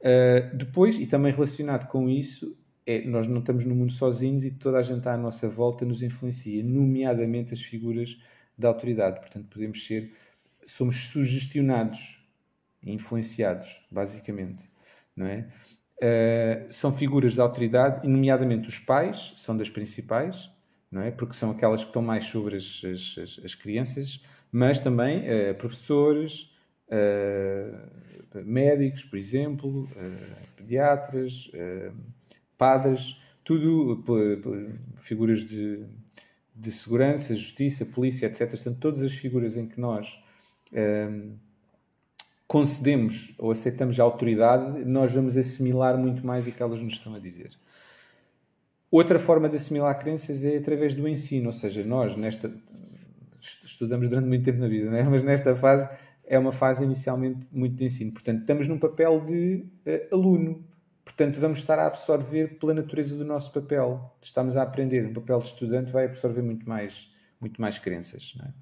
[0.00, 2.56] Uh, depois, e também relacionado com isso,
[2.86, 6.02] é, nós não estamos no mundo sozinhos e toda a gente à nossa volta nos
[6.02, 8.18] influencia, nomeadamente as figuras
[8.56, 9.20] da autoridade.
[9.20, 10.12] Portanto, podemos ser
[10.64, 12.18] somos sugestionados
[12.82, 14.70] influenciados, basicamente,
[15.16, 15.48] não é?
[16.00, 20.48] Uh, são figuras de autoridade, nomeadamente os pais, são das principais,
[20.90, 21.10] não é?
[21.10, 26.56] Porque são aquelas que estão mais sobre as, as, as crianças, mas também uh, professores,
[26.88, 29.88] uh, médicos, por exemplo,
[30.56, 31.50] pediatras,
[32.56, 34.04] padres, tudo
[34.98, 35.82] figuras de,
[36.54, 38.48] de segurança, justiça, polícia, etc.
[38.50, 40.22] Portanto, todas as figuras em que nós
[42.46, 47.14] concedemos ou aceitamos a autoridade, nós vamos assimilar muito mais o que elas nos estão
[47.14, 47.50] a dizer.
[48.90, 52.50] Outra forma de assimilar crenças é através do ensino, ou seja, nós nesta
[53.40, 55.02] estudamos durante muito tempo na vida, é?
[55.04, 55.88] mas nesta fase
[56.28, 58.12] é uma fase inicialmente muito de ensino.
[58.12, 60.64] Portanto, estamos num papel de uh, aluno.
[61.04, 64.14] Portanto, vamos estar a absorver pela natureza do nosso papel.
[64.20, 65.06] Estamos a aprender.
[65.06, 67.10] Um papel de estudante vai absorver muito mais,
[67.40, 68.34] muito mais crenças.
[68.36, 68.52] Não é?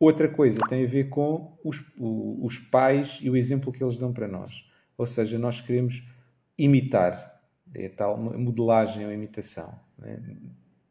[0.00, 4.12] Outra coisa tem a ver com os, os pais e o exemplo que eles dão
[4.12, 4.64] para nós.
[4.96, 6.08] Ou seja, nós queremos
[6.56, 7.42] imitar,
[7.74, 9.78] é tal modelagem ou imitação.
[9.98, 10.18] Né?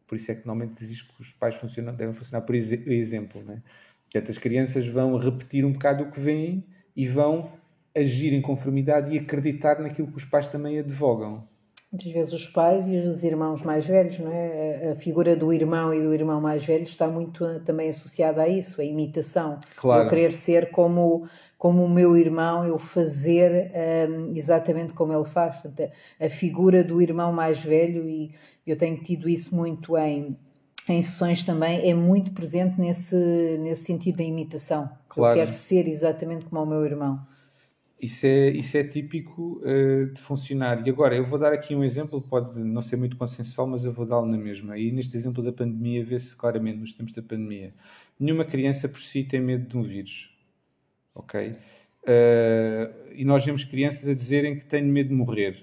[0.06, 3.42] Por isso é que normalmente diz que os pais funcionam, devem funcionar por exemplo.
[3.44, 3.64] Né?
[4.12, 6.64] Portanto, as crianças vão repetir um bocado o que veem
[6.96, 7.52] e vão
[7.96, 11.48] agir em conformidade e acreditar naquilo que os pais também advogam.
[11.92, 14.92] Muitas vezes os pais e os irmãos mais velhos, não é?
[14.92, 18.48] A figura do irmão e do irmão mais velho está muito eh, também associada a
[18.48, 19.58] isso, a imitação.
[19.78, 20.04] Claro.
[20.04, 21.26] Eu querer ser como,
[21.58, 23.72] como o meu irmão, eu fazer
[24.10, 25.58] um, exatamente como ele faz.
[25.58, 25.90] Portanto,
[26.20, 28.34] a, a figura do irmão mais velho, e
[28.66, 30.38] eu tenho tido isso muito em,
[30.94, 34.90] em sessões também, é muito presente nesse, nesse sentido da imitação.
[35.10, 35.34] Claro.
[35.34, 37.26] Eu quero ser exatamente como o meu irmão.
[38.00, 40.86] Isso é, isso é típico uh, de funcionar.
[40.86, 43.92] E agora, eu vou dar aqui um exemplo, pode não ser muito consensual, mas eu
[43.92, 44.78] vou dá-lo na mesma.
[44.78, 47.74] E neste exemplo da pandemia, vê-se claramente nos tempos da pandemia.
[48.20, 50.32] Nenhuma criança por si tem medo de um vírus.
[51.16, 51.56] Ok?
[52.04, 55.56] Uh, e nós vemos crianças a dizerem que têm medo de morrer.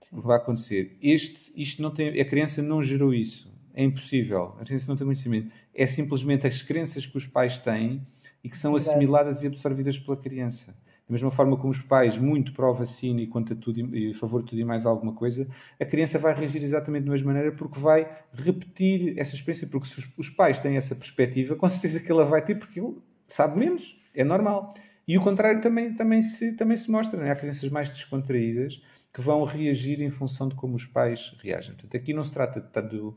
[0.00, 0.20] Sim.
[0.20, 0.96] Vai acontecer?
[1.02, 3.52] Este, isto não tem, a criança não gerou isso.
[3.74, 4.56] É impossível.
[4.58, 5.50] A criança não tem conhecimento.
[5.74, 8.06] É simplesmente as crenças que os pais têm
[8.42, 10.76] e que são assimiladas e absorvidas pela criança.
[11.10, 14.50] Da mesma forma como os pais, muito pró-vacina e contra tudo e a favor de
[14.50, 15.48] tudo e mais alguma coisa,
[15.80, 19.66] a criança vai reagir exatamente da mesma maneira porque vai repetir essa experiência.
[19.66, 22.96] Porque se os, pais têm essa perspectiva, com certeza que ela vai ter, porque ele
[23.26, 24.72] sabe menos, é normal.
[25.06, 27.20] E o contrário também, também, se, também se mostra.
[27.20, 27.32] Né?
[27.32, 28.80] Há crianças mais descontraídas
[29.12, 31.74] que vão reagir em função de como os pais reagem.
[31.74, 33.12] Portanto, aqui não se trata de, de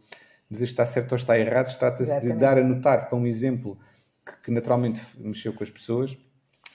[0.49, 3.77] dizer se está certo ou está errado, trata-se de dar a notar para um exemplo
[4.25, 6.17] que, que naturalmente mexeu com as pessoas,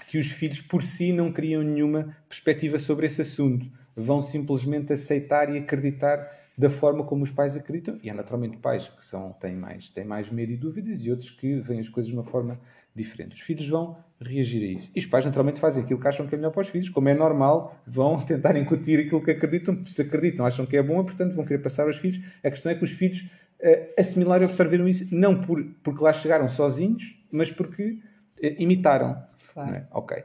[0.08, 3.66] que os filhos por si não criam nenhuma perspectiva sobre esse assunto.
[3.94, 6.26] Vão simplesmente aceitar e acreditar
[6.56, 7.98] da forma como os pais acreditam.
[8.02, 11.30] E há naturalmente pais que são, têm, mais, têm mais medo e dúvidas e outros
[11.30, 12.60] que veem as coisas de uma forma
[12.94, 13.34] diferente.
[13.34, 14.90] Os filhos vão reagir a isso.
[14.94, 16.88] E os pais naturalmente fazem aquilo que acham que é melhor para os filhos.
[16.88, 19.84] Como é normal, vão tentar incutir aquilo que acreditam.
[19.86, 22.20] Se acreditam, acham que é bom, portanto vão querer passar aos filhos.
[22.42, 23.30] A questão é que os filhos
[23.98, 28.00] assimilaram e absorveram isso, não por, porque lá chegaram sozinhos, mas porque
[28.42, 29.22] uh, imitaram.
[29.52, 29.76] Claro.
[29.76, 29.86] É?
[29.90, 30.24] Ok.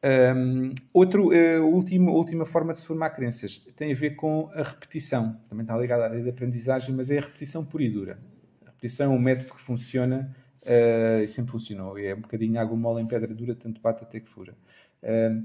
[0.00, 4.62] Um, outro, uh, último, última forma de se formar crenças tem a ver com a
[4.62, 5.40] repetição.
[5.48, 8.18] Também está ligada à área de aprendizagem, mas é a repetição pura e dura.
[8.62, 11.98] A repetição é um método que funciona uh, e sempre funcionou.
[11.98, 14.54] É um bocadinho água mole em pedra dura, tanto bate até que fura.
[15.02, 15.44] Uh,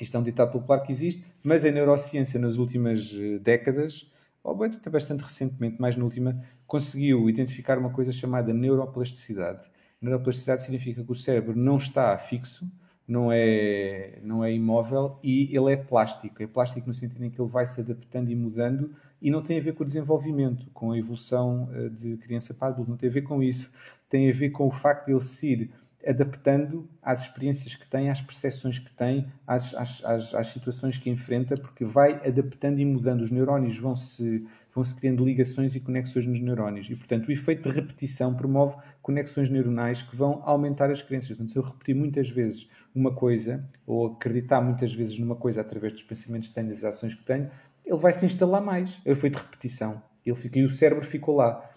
[0.00, 4.11] isto é um ditado popular que existe, mas a neurociência nas últimas décadas,
[4.58, 9.70] bem, até bastante recentemente, mais na última, conseguiu identificar uma coisa chamada neuroplasticidade.
[10.00, 12.68] Neuroplasticidade significa que o cérebro não está fixo,
[13.06, 16.42] não é, não é imóvel e ele é plástico.
[16.42, 19.58] É plástico no sentido em que ele vai se adaptando e mudando e não tem
[19.58, 23.08] a ver com o desenvolvimento, com a evolução eh, de criança para adulto, não tem
[23.08, 23.72] a ver com isso.
[24.08, 25.70] Tem a ver com o facto de ele se ir
[26.06, 31.10] adaptando às experiências que tem, às percepções que tem, às, às, às, às situações que
[31.10, 33.20] enfrenta, porque vai adaptando e mudando.
[33.20, 36.88] Os neurónios vão se vão-se criando ligações e conexões nos neurónios.
[36.88, 41.28] E, portanto, o efeito de repetição promove conexões neuronais que vão aumentar as crenças.
[41.28, 45.92] Portanto, se eu repetir muitas vezes uma coisa, ou acreditar muitas vezes numa coisa através
[45.92, 47.50] dos pensamentos que tenho, das ações que tenho,
[47.84, 49.00] ele vai se instalar mais.
[49.04, 50.02] É o efeito de repetição.
[50.24, 51.68] Ele fica, e o cérebro ficou lá.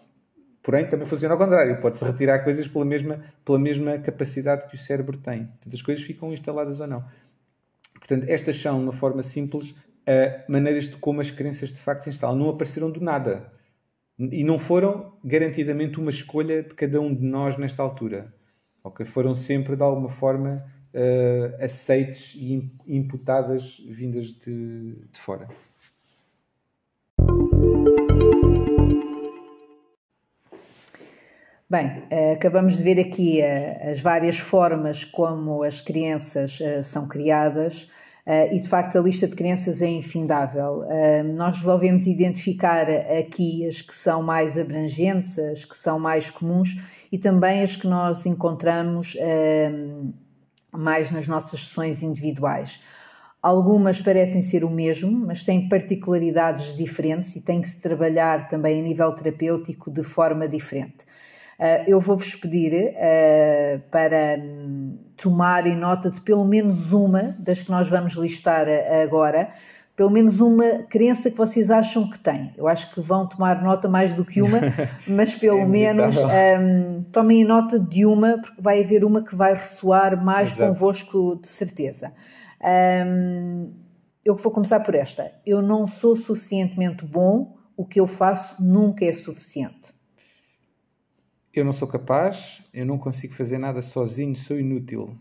[0.65, 1.79] Porém, também funciona ao contrário.
[1.79, 5.45] Pode-se retirar coisas pela mesma, pela mesma capacidade que o cérebro tem.
[5.45, 7.05] Portanto, as coisas ficam instaladas ou não.
[7.93, 12.01] Portanto, estas são, de uma forma simples, uh, maneiras de como as crenças de facto
[12.01, 12.35] se instalam.
[12.35, 13.53] Não apareceram do nada.
[14.17, 18.33] E não foram garantidamente uma escolha de cada um de nós nesta altura.
[18.83, 19.05] Okay?
[19.05, 25.47] Foram sempre, de alguma forma, uh, aceites e imputadas vindas de, de fora.
[31.67, 37.89] Bem, eh, acabamos de ver aqui as várias formas como as crianças são criadas.
[38.51, 40.79] E de facto a lista de crenças é infindável.
[41.37, 46.75] Nós resolvemos identificar aqui as que são mais abrangentes, as que são mais comuns
[47.11, 50.13] e também as que nós encontramos uh,
[50.75, 52.79] mais nas nossas sessões individuais.
[53.43, 58.79] Algumas parecem ser o mesmo, mas têm particularidades diferentes e tem que se trabalhar também
[58.79, 61.05] a nível terapêutico de forma diferente.
[61.59, 67.71] Uh, eu vou-vos pedir uh, para um, tomarem nota de pelo menos uma das que
[67.71, 69.51] nós vamos listar uh, agora,
[69.95, 72.51] pelo menos uma crença que vocês acham que têm.
[72.57, 74.59] Eu acho que vão tomar nota mais do que uma,
[75.07, 79.53] mas pelo é menos um, tomem nota de uma, porque vai haver uma que vai
[79.53, 80.73] ressoar mais Exato.
[80.73, 82.11] convosco de certeza.
[83.07, 83.71] Um,
[84.25, 85.31] eu vou começar por esta.
[85.45, 89.94] Eu não sou suficientemente bom, o que eu faço nunca é suficiente
[91.59, 95.17] eu não sou capaz, eu não consigo fazer nada sozinho, sou inútil.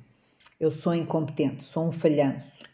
[0.59, 2.65] Eu sou incompetente, sou um falhanço.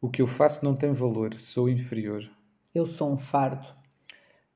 [0.00, 2.28] O que eu faço não tem valor, sou inferior.
[2.74, 3.68] Eu sou um fardo.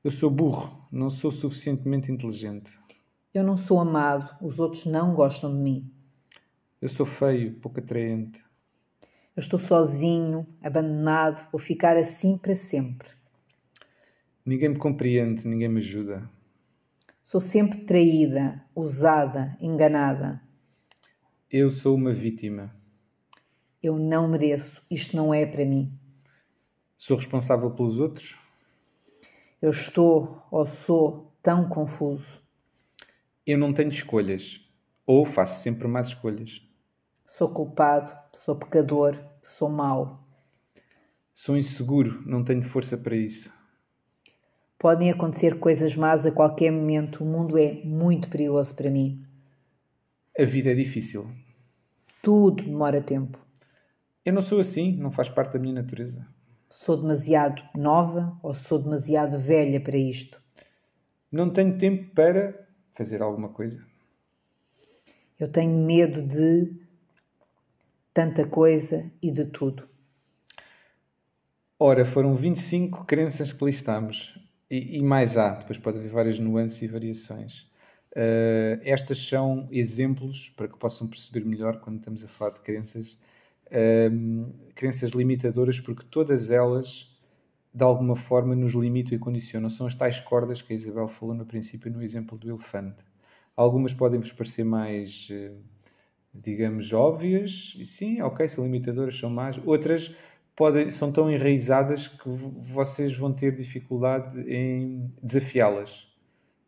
[0.03, 2.79] Eu sou burro, não sou suficientemente inteligente.
[3.33, 5.91] Eu não sou amado, os outros não gostam de mim.
[6.81, 8.43] Eu sou feio, pouco atraente.
[9.35, 13.09] Eu estou sozinho, abandonado, vou ficar assim para sempre.
[14.45, 16.29] Ninguém me compreende, ninguém me ajuda.
[17.25, 20.39] Sou sempre traída, usada, enganada.
[21.49, 22.71] Eu sou uma vítima.
[23.81, 25.91] Eu não mereço, isto não é para mim.
[26.95, 28.37] Sou responsável pelos outros?
[29.59, 32.39] Eu estou ou sou tão confuso.
[33.43, 34.61] Eu não tenho escolhas,
[35.03, 36.61] ou faço sempre más escolhas.
[37.25, 40.23] Sou culpado, sou pecador, sou mau.
[41.33, 43.51] Sou inseguro, não tenho força para isso.
[44.85, 47.23] Podem acontecer coisas más a qualquer momento.
[47.23, 49.25] O mundo é muito perigoso para mim.
[50.37, 51.27] A vida é difícil.
[52.21, 53.39] Tudo demora tempo.
[54.23, 56.27] Eu não sou assim, não faz parte da minha natureza.
[56.69, 60.39] Sou demasiado nova ou sou demasiado velha para isto?
[61.31, 63.83] Não tenho tempo para fazer alguma coisa.
[65.39, 66.79] Eu tenho medo de
[68.13, 69.89] tanta coisa e de tudo.
[71.79, 74.44] Ora, foram 25 crenças que listamos.
[74.69, 77.69] E, e, mais há, depois pode haver várias nuances e variações.
[78.11, 83.19] Uh, estas são exemplos para que possam perceber melhor quando estamos a falar de crenças.
[84.11, 87.15] um, crenças limitadoras, porque todas elas
[87.75, 89.69] de alguma forma nos limitam e condicionam.
[89.69, 93.03] São as tais cordas que a Isabel falou no princípio no exemplo do elefante.
[93.55, 95.51] Algumas podem vos parecer mais, eh,
[96.33, 99.59] digamos, óbvias, e sim, ok, são limitadoras, são más.
[99.65, 100.15] Outras
[100.55, 106.07] podem, são tão enraizadas que vocês vão ter dificuldade em desafiá-las.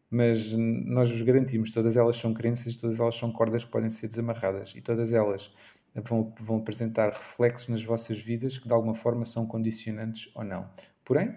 [0.09, 4.07] Mas nós vos garantimos, todas elas são crenças, todas elas são cordas que podem ser
[4.07, 5.53] desamarradas e todas elas
[5.95, 10.69] vão, vão apresentar reflexos nas vossas vidas que de alguma forma são condicionantes ou não.
[11.03, 11.35] Porém,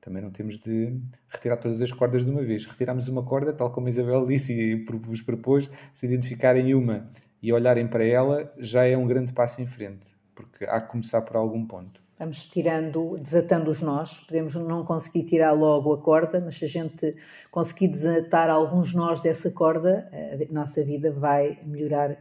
[0.00, 2.64] também não temos de retirar todas as cordas de uma vez.
[2.64, 7.10] Retiramos uma corda, tal como a Isabel disse e vos propôs, se identificarem uma
[7.42, 11.22] e olharem para ela, já é um grande passo em frente, porque há que começar
[11.22, 12.00] por algum ponto.
[12.18, 14.20] Vamos tirando, desatando os nós.
[14.20, 17.16] Podemos não conseguir tirar logo a corda, mas se a gente
[17.50, 22.16] conseguir desatar alguns nós dessa corda, a nossa vida vai melhorar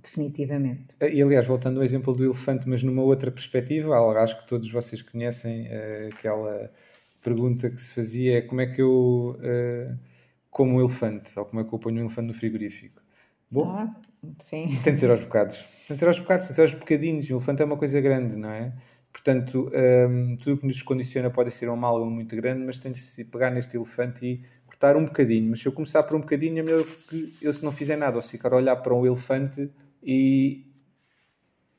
[0.00, 0.94] definitivamente.
[1.00, 5.02] E aliás, voltando ao exemplo do elefante, mas numa outra perspectiva, acho que todos vocês
[5.02, 6.70] conhecem uh, aquela
[7.22, 9.98] pergunta que se fazia: é como é que eu uh,
[10.50, 11.36] como um elefante?
[11.38, 13.02] Ou como é que eu ponho um elefante no frigorífico?
[13.50, 13.94] Bom, ah,
[14.38, 14.66] sim.
[14.82, 15.64] tem de ser aos bocados.
[15.86, 17.28] Tem de ser aos bocados, tem de ser aos bocadinhos.
[17.28, 18.72] O elefante é uma coisa grande, não é?
[19.12, 22.78] Portanto, um, ehm, tudo o que nos condiciona pode ser um mal muito grande, mas
[22.78, 25.48] tem de se pegar neste elefante e cortar um bocadinho.
[25.50, 28.16] Mas se eu começar por um bocadinho, é melhor que eu, se não fizer nada,
[28.16, 29.70] ou se ficar a olhar para um elefante
[30.02, 30.66] e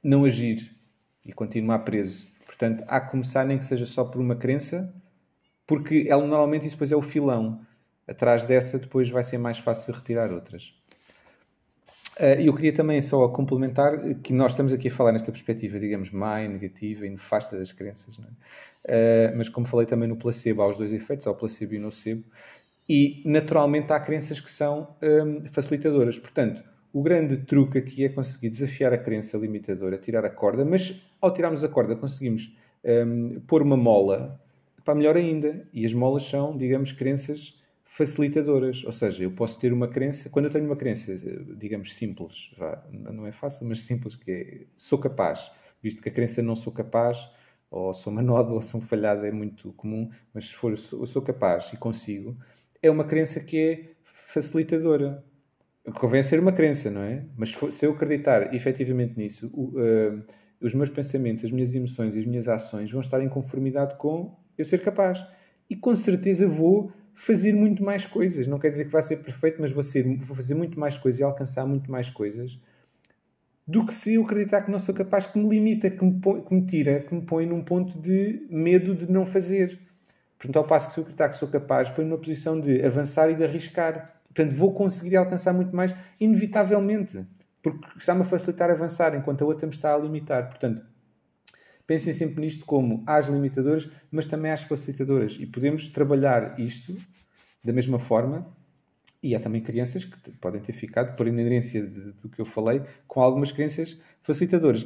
[0.03, 0.75] não agir
[1.23, 2.27] e continuar preso.
[2.45, 4.93] Portanto, há que começar nem que seja só por uma crença,
[5.65, 7.61] porque ela normalmente isso depois é o filão.
[8.07, 10.73] Atrás dessa depois vai ser mais fácil retirar outras.
[12.19, 16.09] Uh, eu queria também só complementar que nós estamos aqui a falar nesta perspectiva, digamos,
[16.09, 19.31] má negativa e nefasta das crenças, é?
[19.31, 21.77] uh, mas como falei também no placebo, há os dois efeitos, há o placebo e
[21.77, 22.23] o nocebo,
[22.89, 26.17] e naturalmente há crenças que são um, facilitadoras.
[26.17, 31.11] Portanto, o grande truque aqui é conseguir desafiar a crença limitadora, tirar a corda, mas
[31.21, 34.41] ao tirarmos a corda conseguimos um, pôr uma mola
[34.85, 35.67] para melhor ainda.
[35.73, 38.83] E as molas são, digamos, crenças facilitadoras.
[38.83, 41.15] Ou seja, eu posso ter uma crença, quando eu tenho uma crença,
[41.57, 42.53] digamos, simples,
[42.93, 45.49] não é fácil, mas simples, que é sou capaz,
[45.81, 47.31] visto que a crença não sou capaz,
[47.71, 51.71] ou sou manodo ou sou falhada é muito comum, mas se for eu sou capaz
[51.73, 52.37] e consigo,
[52.81, 55.23] é uma crença que é facilitadora.
[55.95, 57.25] Convém ser uma crença, não é?
[57.37, 60.21] Mas se eu acreditar efetivamente nisso, o, uh,
[60.59, 64.37] os meus pensamentos, as minhas emoções e as minhas ações vão estar em conformidade com
[64.57, 65.25] eu ser capaz.
[65.69, 68.47] E com certeza vou fazer muito mais coisas.
[68.47, 71.19] Não quer dizer que vai ser perfeito, mas vou, ser, vou fazer muito mais coisas
[71.19, 72.59] e alcançar muito mais coisas
[73.67, 76.41] do que se eu acreditar que não sou capaz, que me limita, que me, põe,
[76.41, 79.77] que me tira, que me põe num ponto de medo de não fazer.
[80.37, 83.29] Portanto, ao passo que se eu acreditar que sou capaz, põe-me numa posição de avançar
[83.29, 84.21] e de arriscar.
[84.33, 87.25] Portanto, vou conseguir alcançar muito mais, inevitavelmente,
[87.61, 90.47] porque está-me a facilitar avançar, enquanto a outra me está a limitar.
[90.47, 90.85] Portanto,
[91.87, 95.37] pensem sempre nisto como as limitadoras, mas também as facilitadoras.
[95.39, 96.95] E podemos trabalhar isto
[97.63, 98.47] da mesma forma.
[99.23, 103.21] E há também crianças que podem ter ficado, por inerência do que eu falei, com
[103.21, 104.85] algumas crenças facilitadoras.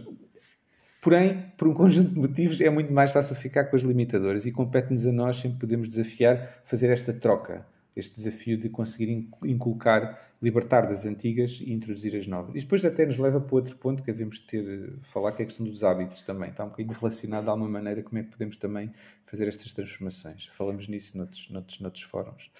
[1.01, 4.51] Porém, por um conjunto de motivos, é muito mais fácil ficar com as limitadoras e
[4.51, 10.87] compete-nos a nós, sempre podemos desafiar, fazer esta troca este desafio de conseguir inculcar, libertar
[10.87, 12.55] das antigas e introduzir as novas.
[12.55, 15.47] E depois até nos leva para outro ponto que devemos ter, falar, que é a
[15.47, 16.49] questão dos hábitos também.
[16.49, 18.91] Está um bocadinho relacionado de alguma maneira como é que podemos também
[19.25, 20.47] fazer estas transformações.
[20.47, 22.51] Falamos nisso noutros, noutros, noutros fóruns.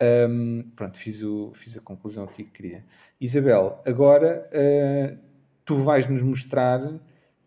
[0.00, 2.84] Um, pronto, fiz, o, fiz a conclusão aqui que queria.
[3.20, 5.18] Isabel, agora uh,
[5.64, 6.78] tu vais nos mostrar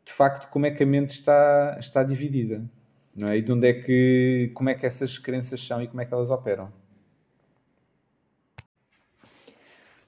[0.03, 2.67] de facto como é que a mente está, está dividida.
[3.15, 3.37] Não é?
[3.37, 6.13] E de onde é que, como é que essas crenças são e como é que
[6.13, 6.71] elas operam.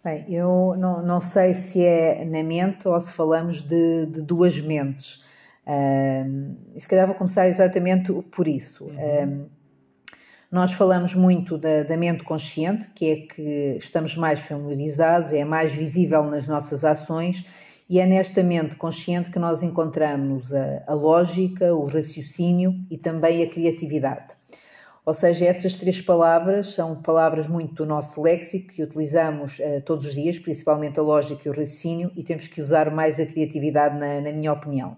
[0.03, 4.59] Bem, eu não, não sei se é na mente ou se falamos de, de duas
[4.59, 5.23] mentes.
[5.67, 8.85] Um, e se calhar vou começar exatamente por isso.
[8.85, 9.23] Uhum.
[9.23, 9.47] Um,
[10.51, 15.71] nós falamos muito da, da, mente consciente, que é que estamos mais familiarizados, é mais
[15.71, 17.45] visível nas nossas ações,
[17.89, 23.43] e é nesta mente consciente que nós encontramos a, a lógica, o raciocínio e também
[23.43, 24.33] a criatividade.
[25.03, 30.05] Ou seja, essas três palavras são palavras muito do nosso léxico que utilizamos uh, todos
[30.05, 33.97] os dias, principalmente a lógica e o raciocínio, e temos que usar mais a criatividade,
[33.97, 34.95] na, na minha opinião.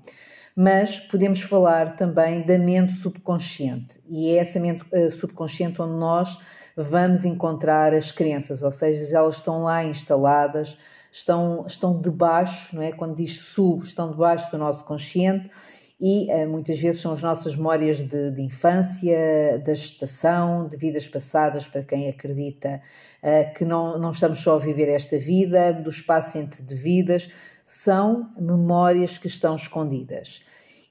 [0.55, 6.37] Mas podemos falar também da mente subconsciente, e é essa mente uh, subconsciente onde nós
[6.75, 10.77] vamos encontrar as crenças, ou seja, elas estão lá instaladas,
[11.11, 12.91] estão, estão debaixo, não é?
[12.91, 15.49] Quando diz sub, estão debaixo do nosso consciente
[16.05, 21.07] e uh, muitas vezes são as nossas memórias de, de, infância, da gestação, de vidas
[21.07, 22.81] passadas, para quem acredita
[23.23, 27.29] uh, que não, não estamos só a viver esta vida, do espaço entre de vidas,
[27.63, 30.43] são memórias que estão escondidas.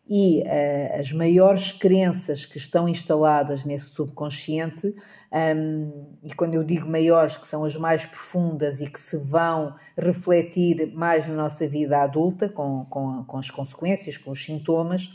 [0.08, 4.94] E uh, as maiores crenças que estão instaladas nesse subconsciente,
[5.32, 9.74] um, e quando eu digo maiores, que são as mais profundas e que se vão
[9.96, 15.08] refletir mais na nossa vida adulta, com, com, com as consequências, com os sintomas,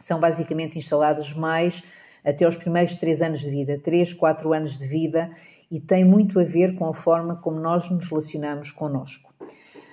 [0.00, 1.82] são basicamente instaladas mais
[2.24, 5.30] até os primeiros três anos de vida, três, quatro anos de vida,
[5.70, 9.32] e tem muito a ver com a forma como nós nos relacionamos connosco.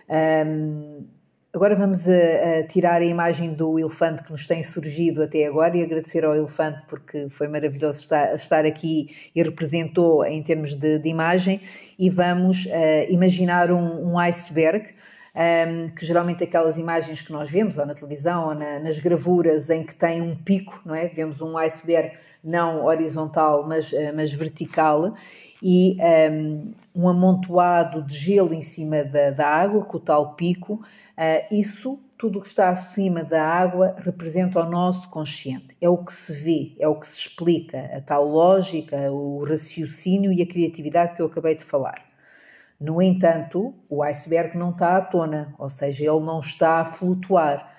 [0.09, 1.07] Um,
[1.54, 2.12] Agora vamos a,
[2.60, 6.36] a, tirar a imagem do elefante que nos tem surgido até agora e agradecer ao
[6.36, 11.62] elefante porque foi maravilhoso estar, estar aqui e representou em termos de, de imagem.
[11.98, 12.70] E vamos uh,
[13.10, 14.88] imaginar um, um iceberg,
[15.34, 19.00] um, ehm, que geralmente aquelas imagens que nós vemos, ou na televisão, ou na, nas
[19.00, 21.08] gravuras, em que tem um pico, não é?
[21.08, 22.12] Vemos um iceberg
[22.43, 25.16] não horizontal, mas, uh, mas vertical,
[25.64, 30.36] e um, ehm, um amontoado de gelo em cima da, da água, com o tal
[30.36, 30.84] pico.
[31.18, 35.76] Uh, isso, tudo o que está acima da água, representa o nosso consciente.
[35.82, 40.32] É o que se vê, é o que se explica, a tal lógica, o raciocínio
[40.32, 42.05] e a criatividade que eu acabei de falar.
[42.80, 47.76] No entanto, o iceberg não está à tona, ou seja, ele não está a flutuar.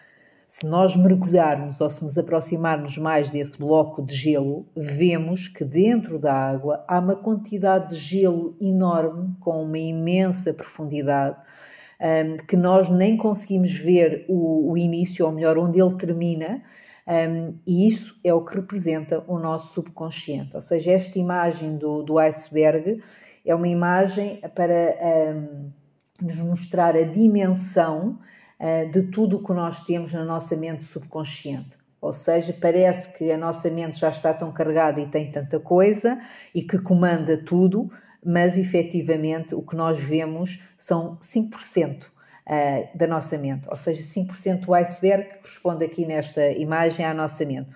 [0.48, 6.18] Se nós mergulharmos ou se nos aproximarmos mais desse bloco de gelo, vemos que dentro
[6.18, 11.36] da água há uma quantidade de gelo enorme, com uma imensa profundidade,
[12.00, 16.62] um, que nós nem conseguimos ver o, o, início, ou melhor, onde ele termina,
[17.06, 20.54] um, e isso é o que representa o nosso subconsciente.
[20.54, 23.02] Ou seja, esta imagem do, do iceberg
[23.44, 24.96] é uma imagem para
[25.34, 25.70] um,
[26.20, 28.18] nos mostrar a dimensão
[28.60, 31.78] uh, de tudo o que nós temos na nossa mente subconsciente.
[32.00, 36.18] Ou seja, parece que a nossa mente já está tão carregada e tem tanta coisa
[36.54, 37.90] e que comanda tudo,
[38.24, 42.06] mas efetivamente o que nós vemos são 5%
[42.46, 47.12] eh, da nossa mente, ou seja, 5% do iceberg que corresponde aqui nesta imagem à
[47.12, 47.68] nossa mente.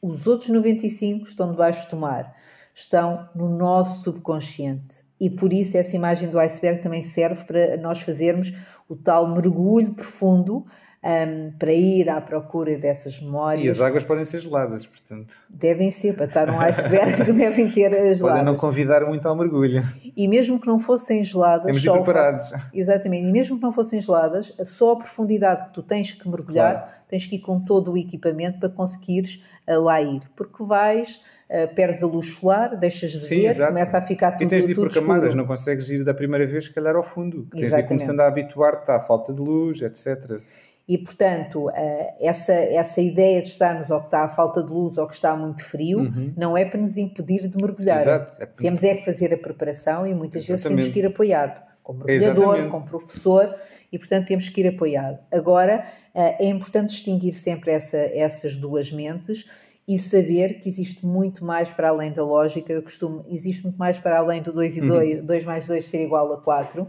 [0.00, 2.32] Os outros 95% estão debaixo do mar,
[2.72, 5.04] estão no nosso subconsciente.
[5.18, 8.52] E por isso essa imagem do iceberg também serve para nós fazermos
[8.88, 10.66] o tal mergulho profundo
[11.02, 13.64] um, para ir à procura dessas memórias.
[13.64, 15.32] E as águas podem ser geladas, portanto.
[15.48, 18.20] Devem ser, para estar num iceberg devem ter geladas.
[18.20, 19.84] Podem não convidar muito ao mergulho.
[20.16, 21.66] E mesmo que não fossem geladas...
[21.66, 22.52] Temos de preparados.
[22.74, 26.72] Exatamente, e mesmo que não fossem geladas, só a profundidade que tu tens que mergulhar,
[26.72, 26.92] claro.
[27.08, 31.20] tens que ir com todo o equipamento para conseguires uh, lá ir, porque vais...
[31.48, 33.72] Uh, perdes a luz solar, deixas de Sim, ver, exato.
[33.72, 36.44] começa a ficar tudo E tens de ir por camadas, não consegues ir da primeira
[36.44, 37.46] vez, se calhar, ao fundo.
[37.52, 40.40] Tens de ir começando a habituar-te à falta de luz, etc.
[40.88, 44.96] E, portanto, eh, essa, essa ideia de estarmos ou que está a falta de luz
[44.96, 46.32] ou que está muito frio uhum.
[46.36, 48.02] não é para nos impedir de mergulhar.
[48.02, 48.40] Exato.
[48.40, 50.62] É Temos é que fazer a preparação e muitas Exatamente.
[50.62, 52.70] vezes temos que ir apoiado, como mergulhador, Exatamente.
[52.70, 53.56] como professor,
[53.90, 55.18] e, portanto, temos que ir apoiado.
[55.32, 55.84] Agora,
[56.14, 59.44] eh, é importante distinguir sempre essa, essas duas mentes
[59.88, 62.72] e saber que existe muito mais para além da lógica.
[62.72, 65.26] Eu costumo, existe muito mais para além do 2 e 2, uhum.
[65.26, 66.86] 2 mais 2 ser igual a 4,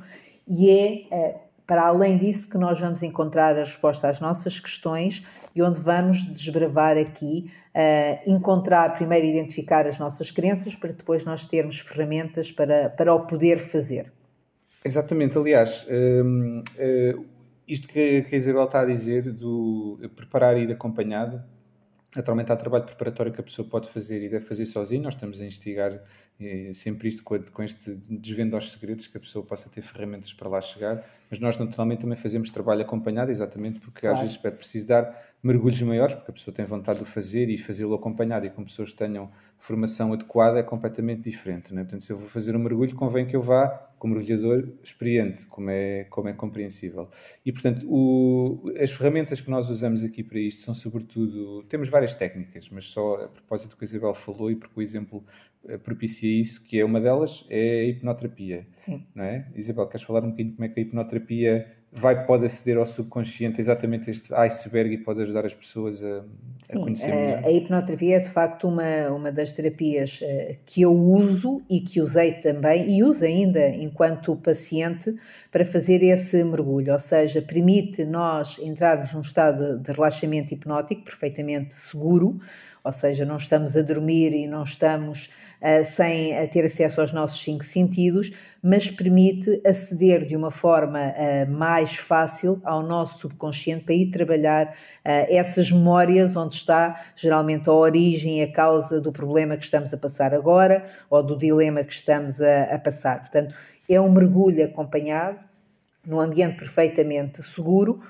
[0.47, 1.35] e é eh,
[1.67, 6.25] para além disso que nós vamos encontrar a resposta às nossas questões e onde vamos
[6.25, 12.89] desbravar aqui, uh, encontrar, primeiro identificar as nossas crenças, para depois nós termos ferramentas para,
[12.89, 14.11] para o poder fazer.
[14.83, 17.25] Exatamente, aliás, uh, uh,
[17.67, 21.43] isto que, que a Isabel está a dizer, do preparar e ir acompanhado,
[22.17, 25.03] Atualmente há trabalho preparatório que a pessoa pode fazer e deve fazer sozinho.
[25.03, 26.01] Nós estamos a investigar
[26.39, 30.33] eh, sempre isto com, com este desvendo aos segredos, que a pessoa possa ter ferramentas
[30.33, 31.03] para lá chegar.
[31.29, 34.15] Mas nós naturalmente também fazemos trabalho acompanhado, exatamente porque claro.
[34.15, 37.49] às vezes é preciso dar mergulhos maiores, porque a pessoa tem vontade de o fazer
[37.49, 41.73] e fazê-lo acompanhado e com pessoas que tenham formação adequada é completamente diferente.
[41.73, 41.83] Não é?
[41.83, 43.67] Portanto, se eu vou fazer um mergulho, convém que eu vá
[43.97, 47.09] com um mergulhador experiente, como é, como é compreensível.
[47.45, 52.13] E, portanto, o, as ferramentas que nós usamos aqui para isto são, sobretudo, temos várias
[52.13, 55.23] técnicas, mas só a propósito do que a Isabel falou e porque o exemplo
[55.67, 58.67] eh, propicia isso, que é uma delas é a hipnoterapia.
[58.73, 59.05] Sim.
[59.15, 59.47] Não é?
[59.55, 63.59] Isabel, queres falar um bocadinho como é que a hipnoterapia vai, pode aceder ao subconsciente
[63.61, 66.21] exatamente este iceberg e pode ajudar as pessoas a,
[66.61, 67.43] Sim, a conhecer melhor.
[67.43, 71.79] A, a hipnoterapia é de facto uma, uma das terapias uh, que eu uso e
[71.79, 75.15] que usei também e uso ainda enquanto paciente
[75.51, 81.73] para fazer esse mergulho, ou seja, permite nós entrarmos num estado de relaxamento hipnótico perfeitamente
[81.73, 82.39] seguro,
[82.83, 85.29] ou seja, não estamos a dormir e não estamos
[85.61, 88.31] uh, sem ter acesso aos nossos cinco sentidos,
[88.67, 94.67] mas permite aceder de uma forma uh, mais fácil ao nosso subconsciente para ir trabalhar
[94.67, 94.73] uh,
[95.29, 100.33] essas memórias onde está geralmente a origem a causa do problema que estamos a passar
[100.33, 103.21] agora ou do dilema que estamos a, a passar.
[103.21, 103.55] Portanto,
[103.89, 105.39] é um mergulho acompanhado
[106.05, 108.01] num ambiente perfeitamente seguro,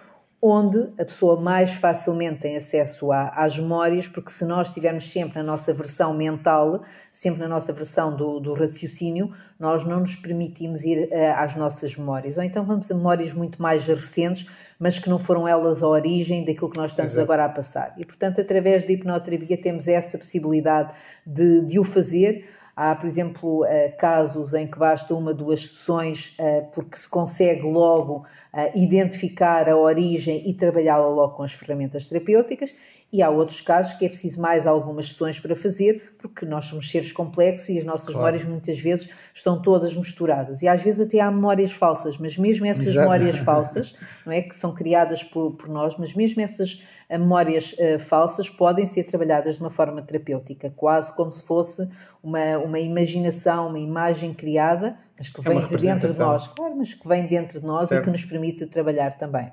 [0.42, 5.40] onde a pessoa mais facilmente tem acesso a, às memórias, porque se nós estivermos sempre
[5.40, 10.84] na nossa versão mental, sempre na nossa versão do, do raciocínio, nós não nos permitimos
[10.84, 12.38] ir uh, às nossas memórias.
[12.38, 14.48] Ou então vamos a memórias muito mais recentes,
[14.80, 17.24] mas que não foram elas a origem daquilo que nós estamos Exato.
[17.24, 17.96] agora a passar.
[17.98, 20.94] E, portanto, através da hipnoterapia temos essa possibilidade
[21.26, 22.48] de, de o fazer
[22.80, 27.64] Há, por exemplo, eh, casos em que basta uma, duas sessões eh, porque se consegue
[27.64, 28.24] logo
[28.54, 32.72] eh, identificar a origem e trabalhá-la logo com as ferramentas terapêuticas,
[33.12, 36.92] e há outros casos que é preciso mais algumas sessões para fazer, porque nós somos
[36.92, 38.20] seres complexos e as nossas claro.
[38.20, 40.62] memórias muitas vezes estão todas misturadas.
[40.62, 43.00] E às vezes até há memórias falsas, mas mesmo essas Exato.
[43.00, 48.00] memórias falsas, não é que são criadas por, por nós, mas mesmo essas memórias uh,
[48.00, 51.88] falsas podem ser trabalhadas de uma forma terapêutica, quase como se fosse
[52.22, 56.76] uma, uma imaginação, uma imagem criada, mas que é vem de dentro de nós, claro,
[56.76, 58.02] mas que vem dentro de nós certo.
[58.02, 59.48] e que nos permite trabalhar também.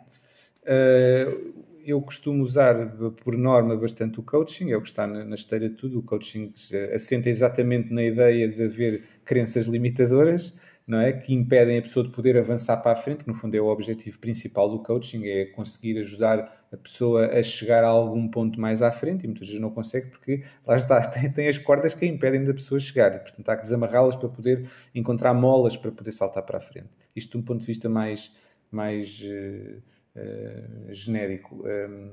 [0.62, 2.74] Uh, eu costumo usar,
[3.22, 5.98] por norma, bastante o coaching, é o que está na, na esteira de tudo.
[5.98, 6.52] O coaching
[6.94, 11.12] assenta exatamente na ideia de haver crenças limitadoras, não é?
[11.12, 13.66] Que impedem a pessoa de poder avançar para a frente, que no fundo é o
[13.66, 18.82] objetivo principal do coaching, é conseguir ajudar a pessoa a chegar a algum ponto mais
[18.82, 22.04] à frente e muitas vezes não consegue porque lá está, tem, tem as cordas que
[22.04, 25.92] a impedem da pessoa chegar e portanto há que desamarrá-las para poder encontrar molas para
[25.92, 26.88] poder saltar para a frente.
[27.14, 28.36] Isto de um ponto de vista mais,
[28.70, 29.82] mais uh,
[30.16, 32.10] uh, genérico um,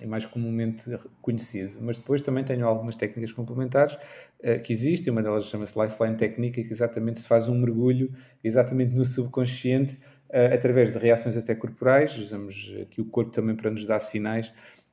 [0.00, 0.82] e mais comumente
[1.22, 1.78] conhecido.
[1.80, 6.62] Mas depois também tenho algumas técnicas complementares uh, que existem, uma delas chama-se Lifeline Técnica,
[6.62, 9.98] que exatamente se faz um mergulho exatamente no subconsciente
[10.30, 14.52] através de reações até corporais, usamos aqui o corpo também para nos dar sinais,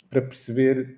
[0.09, 0.97] para perceber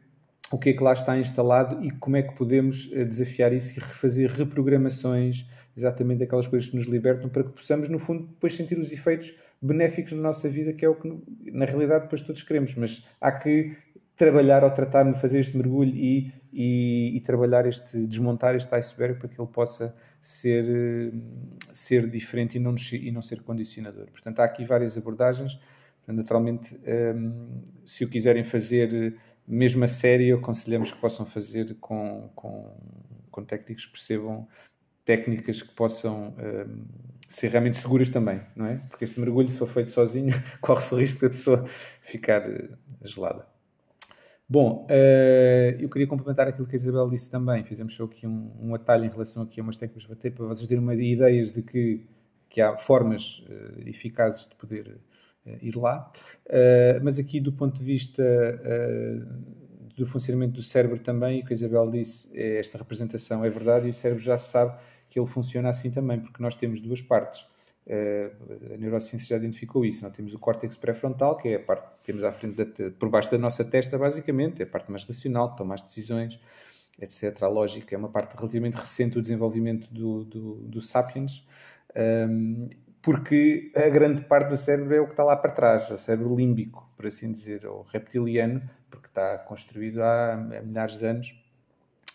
[0.52, 3.72] o que é que lá está instalado e como é que podemos eh, desafiar isso
[3.72, 8.54] e refazer reprogramações, exatamente daquelas coisas que nos libertam, para que possamos, no fundo, depois
[8.54, 11.12] sentir os efeitos benéficos na nossa vida, que é o que,
[11.52, 12.76] na realidade, depois todos queremos.
[12.76, 13.76] Mas há que
[14.16, 19.20] trabalhar ou tratar de fazer este mergulho e, e, e trabalhar este, desmontar este iceberg
[19.20, 21.12] para que ele possa ser, eh,
[21.72, 24.10] ser diferente e não, e não ser condicionador.
[24.12, 25.60] Portanto, há aqui várias abordagens.
[26.08, 32.78] Naturalmente, ehm, se o quiserem fazer mesmo a sério, aconselhamos que possam fazer com, com,
[33.32, 34.48] com técnicos que percebam
[35.06, 36.86] técnicas que possam ehm,
[37.28, 38.78] ser realmente seguras também, não é?
[38.90, 41.66] Porque este mergulho, se for feito sozinho, corre-se o risco da pessoa
[42.02, 42.70] ficar eh,
[43.02, 43.53] gelada.
[44.54, 47.64] Bom, uh, eu queria complementar aquilo que a Isabel disse também.
[47.64, 50.46] Fizemos só aqui um, um atalho em relação aqui a umas técnicas de bater para
[50.46, 52.06] vocês terem uma ideias de que,
[52.48, 55.00] que há formas uh, eficazes de poder
[55.48, 56.12] uh, ir lá.
[57.02, 58.24] mas aqui, do ponto de vista
[59.98, 63.88] do funcionamento do cérebro também, o que a Isabel disse, é esta representação é verdade
[63.88, 64.78] e o cérebro já sabe
[65.10, 67.44] que ele funciona assim também, porque nós temos duas partes
[67.90, 70.10] a neurociência já identificou isso.
[70.12, 73.30] Temos o córtex pré-frontal, que é a parte que temos à frente, da, por baixo
[73.32, 76.40] da nossa testa, basicamente, é a parte mais racional, toma as decisões,
[77.00, 77.44] etc.
[77.44, 81.46] A lógica é uma parte relativamente recente do desenvolvimento do, do, do sapiens,
[81.96, 82.70] um, ehm,
[83.02, 86.34] porque a grande parte do cérebro é o que está lá para trás, o cérebro
[86.34, 91.44] límbico, por assim dizer, ou reptiliano, porque está construído há milhares de anos,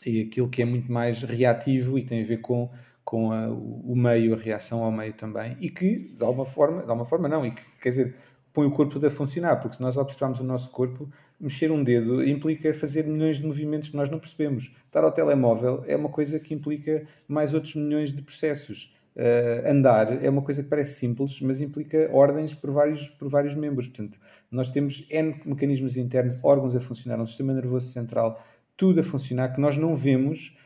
[0.07, 2.71] e aquilo que é muito mais reativo e tem a ver com
[3.09, 6.91] com a, o meio, a reação ao meio também, e que, de alguma forma, de
[6.91, 8.17] alguma forma não, e que, quer dizer,
[8.53, 11.83] põe o corpo todo a funcionar, porque se nós observarmos o nosso corpo, mexer um
[11.83, 14.77] dedo implica fazer milhões de movimentos que nós não percebemos.
[14.85, 18.95] Estar ao telemóvel é uma coisa que implica mais outros milhões de processos.
[19.17, 23.55] Uh, andar é uma coisa que parece simples, mas implica ordens por vários, por vários
[23.55, 23.89] membros.
[23.89, 24.19] Portanto,
[24.51, 28.39] nós temos N mecanismos internos, órgãos a funcionar, um sistema nervoso central,
[28.77, 30.59] tudo a funcionar, que nós não vemos,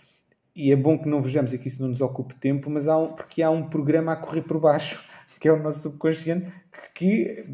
[0.55, 3.13] e é bom que não vejamos aqui se não nos ocupe tempo, mas há um,
[3.13, 5.03] porque há um programa a correr por baixo,
[5.41, 6.53] que é o nosso subconsciente,
[6.95, 7.45] que,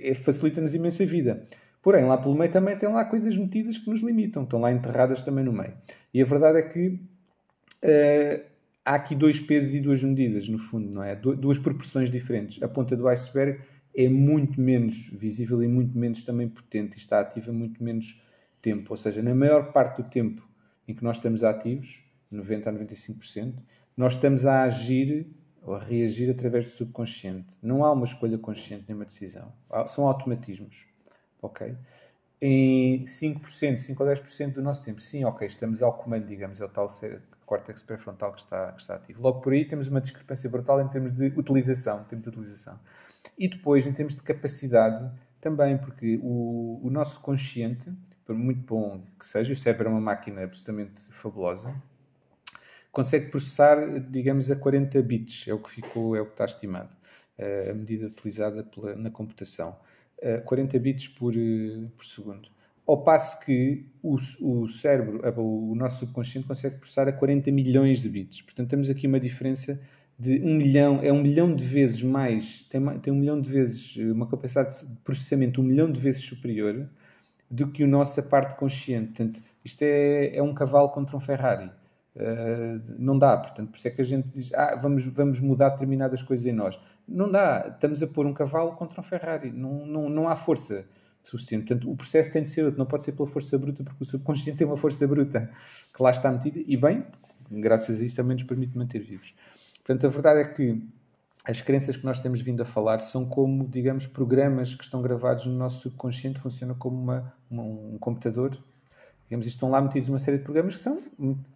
[0.00, 1.46] é, facilita-nos imensa vida.
[1.82, 5.22] Porém, lá pelo meio também tem lá coisas metidas que nos limitam, estão lá enterradas
[5.22, 5.74] também no meio.
[6.14, 8.42] E a verdade é que uh,
[8.84, 11.14] há aqui dois pesos e duas medidas, no fundo, não é?
[11.14, 12.62] Duas proporções diferentes.
[12.62, 13.60] A ponta do iceberg
[13.94, 18.22] é muito menos visível e muito menos também potente e está ativa muito menos
[18.62, 18.86] tempo.
[18.90, 20.42] Ou seja, na maior parte do tempo
[20.88, 22.02] em que nós estamos ativos,
[22.34, 23.54] 90% a 95%,
[23.96, 25.26] nós estamos a agir
[25.62, 27.56] ou a reagir através do subconsciente.
[27.62, 29.52] Não há uma escolha consciente nem uma decisão.
[29.86, 30.86] São automatismos.
[31.40, 31.74] Ok?
[32.40, 36.64] Em 5%, 5 ou 10% do nosso tempo, sim, ok, estamos ao comando, digamos, é
[36.64, 36.88] o tal
[37.46, 39.22] córtex pré-frontal que está, que está ativo.
[39.22, 42.78] Logo por aí temos uma discrepância brutal em termos de utilização, tempo de utilização.
[43.38, 45.10] E depois, em termos de capacidade,
[45.40, 47.90] também, porque o, o nosso consciente,
[48.24, 51.74] por muito bom que seja, o cérebro é uma máquina absolutamente fabulosa,
[52.94, 56.90] consegue processar, digamos, a 40 bits, é o que ficou, é o que está estimado,
[57.36, 59.76] eh, a medida utilizada pela, na computação.
[60.44, 62.48] 40 eh, bits por, eh, por segundo.
[62.86, 68.08] Ao passo que o, o cérebro, o nosso subconsciente consegue processar a 40 milhões de
[68.08, 68.42] bits.
[68.42, 69.80] Portanto, temos aqui uma diferença
[70.16, 73.96] de um milhão, é um milhão de vezes mais, tem, tem um milhão de vezes,
[73.96, 76.88] uma capacidade de processamento um milhão de vezes superior
[77.50, 79.08] do que a nossa parte consciente.
[79.08, 81.70] Portanto, isto é, é um cavalo contra um Ferrari.
[82.16, 85.70] Uh, não dá, portanto, por isso é que a gente diz, ah, vamos, vamos mudar
[85.70, 86.78] determinadas coisas em nós.
[87.08, 90.84] Não dá, estamos a pôr um cavalo contra um Ferrari, não, não, não há força
[91.22, 91.66] suficiente.
[91.66, 94.06] Portanto, o processo tem de ser outro, não pode ser pela força bruta, porque o
[94.06, 95.50] subconsciente tem uma força bruta
[95.94, 97.04] que lá está metida, e bem,
[97.50, 99.34] graças a isso também nos permite manter vivos.
[99.84, 100.86] Portanto, a verdade é que
[101.44, 105.44] as crenças que nós temos vindo a falar são como, digamos, programas que estão gravados
[105.46, 108.56] no nosso subconsciente, funcionam como uma, uma, um computador.
[109.24, 110.98] Digamos, estão lá metidos uma série de programas que são,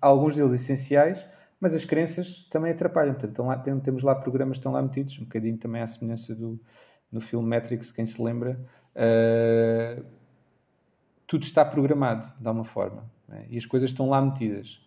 [0.00, 1.24] alguns deles essenciais,
[1.60, 3.14] mas as crenças também atrapalham.
[3.14, 6.58] Portanto, lá, temos lá programas que estão lá metidos, um bocadinho também à semelhança do,
[7.10, 8.58] no filme Matrix, quem se lembra.
[8.94, 10.04] Uh,
[11.26, 13.04] tudo está programado, de alguma forma.
[13.28, 13.46] Né?
[13.50, 14.80] E as coisas estão lá metidas.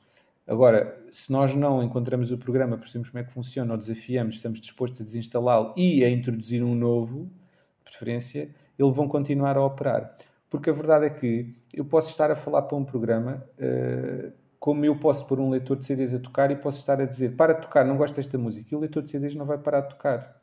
[0.48, 4.60] Agora, se nós não encontramos o programa, percebemos como é que funciona, ou desafiamos, estamos
[4.60, 7.30] dispostos a desinstalá-lo e a introduzir um novo,
[7.78, 10.16] de preferência, eles vão continuar a operar.
[10.52, 14.84] Porque a verdade é que eu posso estar a falar para um programa, uh, como
[14.84, 17.54] eu posso pôr um leitor de CDs a tocar e posso estar a dizer para
[17.54, 19.90] de tocar, não gosto desta música, e o leitor de CDs não vai parar de
[19.92, 20.42] tocar.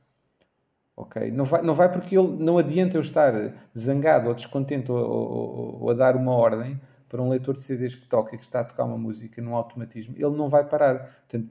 [0.96, 1.30] Ok?
[1.30, 3.32] Não vai, não vai porque ele, não adianta eu estar
[3.78, 7.94] zangado ou descontente ou, ou, ou a dar uma ordem para um leitor de CDs
[7.94, 11.20] que toca e que está a tocar uma música num automatismo, ele não vai parar.
[11.28, 11.50] Portanto,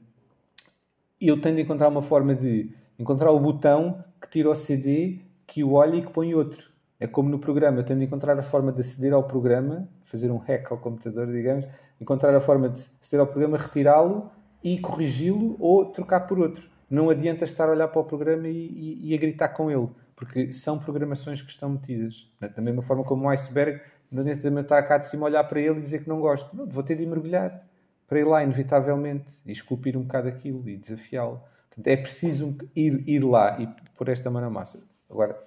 [1.20, 5.62] eu tenho de encontrar uma forma de encontrar o botão que tira o CD, que
[5.62, 6.76] o olha e que põe outro.
[7.00, 10.30] É como no programa, eu tenho de encontrar a forma de aceder ao programa, fazer
[10.30, 11.64] um hack ao computador, digamos,
[12.00, 14.30] encontrar a forma de aceder ao programa, retirá-lo
[14.62, 16.68] e corrigi-lo ou trocar por outro.
[16.90, 19.88] Não adianta estar a olhar para o programa e, e, e, a gritar com ele,
[20.16, 22.32] porque são programações que estão metidas.
[22.40, 23.80] Da mesma forma como o iceberg
[24.10, 26.56] não adianta também estar cá de cima olhar para ele e dizer que não gosto.
[26.56, 27.62] Não, vou ter de mergulhar
[28.06, 31.42] para ir lá, inevitavelmente, e esculpir um bocado aquilo e desafiá-lo.
[31.84, 34.82] É preciso ir, ir lá e pôr esta mão na massa.
[35.08, 35.38] Agora,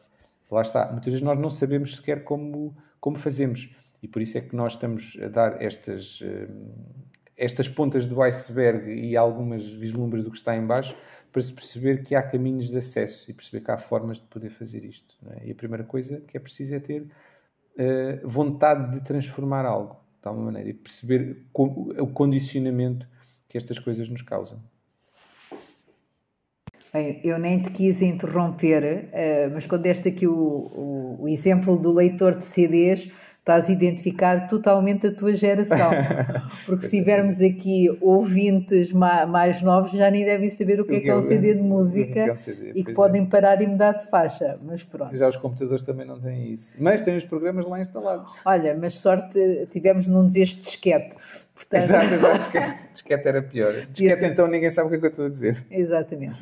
[0.52, 0.92] lá está.
[0.92, 3.76] Muitas vezes nós não sabemos sequer como, como fazemos.
[4.04, 6.48] E por isso é que nós estamos a dar estas, eh,
[7.38, 10.96] estas pontas do iceberg e algumas vislumbres do que está em baixo
[11.32, 14.50] para se perceber que há caminhos de acesso e perceber que há formas de poder
[14.50, 15.16] fazer isto.
[15.38, 15.48] É?
[15.48, 20.28] E a primeira coisa que é preciso é ter uh, vontade de transformar algo, de
[20.28, 23.08] alguma maneira, e perceber o condicionamento
[23.48, 24.62] que estas coisas nos causam.
[26.94, 31.78] Bem, eu nem te quis interromper, uh, mas quando deste aqui o, o, o exemplo
[31.78, 33.10] do leitor de CDs,
[33.42, 35.90] estás identificado totalmente a tua geração.
[36.66, 41.10] Porque se tivermos aqui ouvintes mais novos, já nem devem saber o que, é que
[41.10, 43.26] é um CD de música é um CD, e que podem é.
[43.26, 44.60] parar e mudar de faixa.
[44.64, 45.16] Mas pronto.
[45.16, 46.76] Já os computadores também não têm isso.
[46.80, 48.32] Mas têm os programas lá instalados.
[48.46, 49.40] Olha, mas sorte
[49.72, 51.16] tivemos num destes disquete.
[51.56, 51.84] Portanto...
[51.84, 52.38] Exato, exato.
[52.42, 53.74] Disquete, disquete era pior.
[53.92, 55.66] Disquete, então ninguém sabe o que é que eu estou a dizer.
[55.70, 56.40] Exatamente.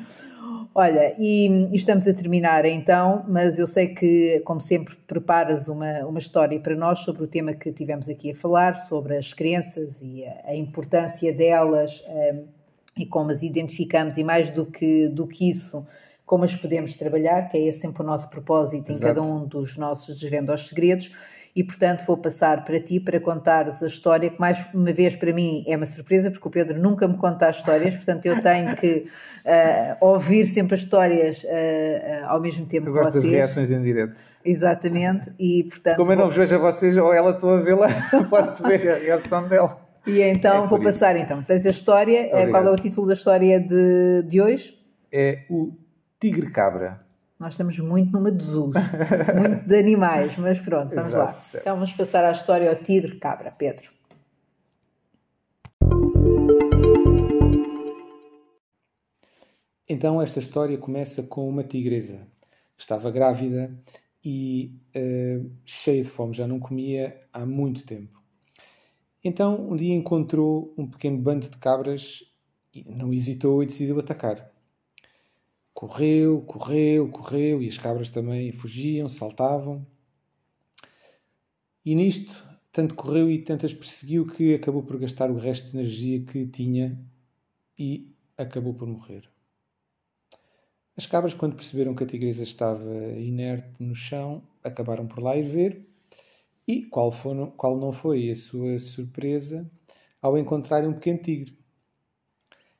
[0.74, 6.06] Olha, e, e, estamos a terminar então, mas eu sei que, como sempre, preparas uma,
[6.06, 10.02] uma história para nós sobre o tema que tivemos aqui a falar, sobre as crenças
[10.02, 12.46] e a, a importância delas um,
[12.98, 15.86] e como as identificamos, e mais do que, do que isso,
[16.26, 19.12] como as podemos trabalhar, que é esse sempre o nosso propósito Exato.
[19.12, 21.12] em cada um dos nossos Desvendo aos Segredos
[21.60, 25.34] e, portanto, vou passar para ti para contares a história, que mais uma vez para
[25.34, 28.78] mim é uma surpresa, porque o Pedro nunca me conta as histórias, portanto, eu tenho
[28.78, 29.08] que
[29.44, 33.26] uh, ouvir sempre as histórias uh, uh, ao mesmo tempo eu que vocês.
[33.26, 34.16] das reações em direto.
[34.46, 35.98] Exatamente, e portanto.
[35.98, 37.90] Como eu não vos vejo a vocês, ou ela estou a vê-la,
[38.32, 39.78] posso ver a reação dela.
[40.08, 41.44] E então é vou passar então.
[41.44, 42.52] Tens a história, Obrigado.
[42.52, 44.80] qual é o título da história de, de hoje?
[45.12, 45.74] É o
[46.22, 47.09] Tigre Cabra.
[47.40, 48.76] Nós estamos muito numa de zoos,
[49.40, 51.42] muito de animais, mas pronto, vamos Exato, lá.
[51.42, 51.64] Certo.
[51.64, 53.90] Então vamos passar à história ao tigre cabra, Pedro.
[59.88, 62.28] Então esta história começa com uma tigresa
[62.76, 63.74] que estava grávida
[64.24, 68.22] e uh, cheia de fome, já não comia há muito tempo.
[69.24, 72.22] Então um dia encontrou um pequeno bando de cabras
[72.74, 74.59] e não hesitou e decidiu atacar.
[75.80, 79.88] Correu, correu, correu, e as cabras também fugiam, saltavam.
[81.86, 86.20] E nisto tanto correu e tantas perseguiu que acabou por gastar o resto de energia
[86.20, 87.00] que tinha
[87.78, 89.32] e acabou por morrer.
[90.98, 95.44] As cabras, quando perceberam que a tigresa estava inerte no chão, acabaram por lá ir
[95.44, 95.88] ver.
[96.68, 97.10] E qual,
[97.56, 99.72] qual não foi a sua surpresa
[100.22, 101.58] ao encontrarem um pequeno tigre?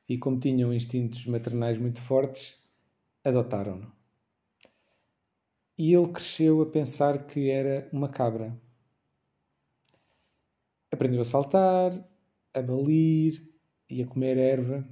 [0.10, 2.59] E como tinham instintos maternais muito fortes,
[3.24, 3.92] adotaram-no.
[5.78, 8.56] E ele cresceu a pensar que era uma cabra.
[10.92, 11.92] Aprendeu a saltar,
[12.54, 13.48] a balir
[13.90, 14.86] e a comer erva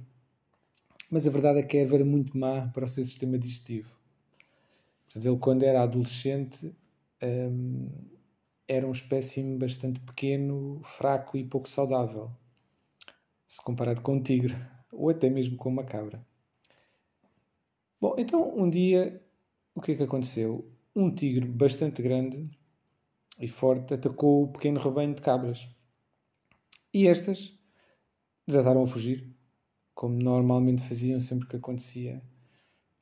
[1.10, 3.90] mas a verdade é que a erva era muito má para o seu sistema digestivo.
[5.04, 6.74] Portanto, ele, quando era adolescente,
[7.22, 7.88] um,
[8.66, 12.30] era um espécime bastante pequeno, fraco e pouco saudável,
[13.46, 14.54] se comparado com um tigre,
[14.92, 16.22] ou até mesmo com uma cabra.
[18.00, 19.20] Bom, então um dia,
[19.74, 20.70] o que é que aconteceu?
[20.94, 22.44] Um tigre bastante grande
[23.38, 25.68] e forte atacou o pequeno rebanho de cabras.
[26.94, 27.58] E estas
[28.46, 29.36] desataram a fugir
[29.94, 32.22] como normalmente faziam sempre que acontecia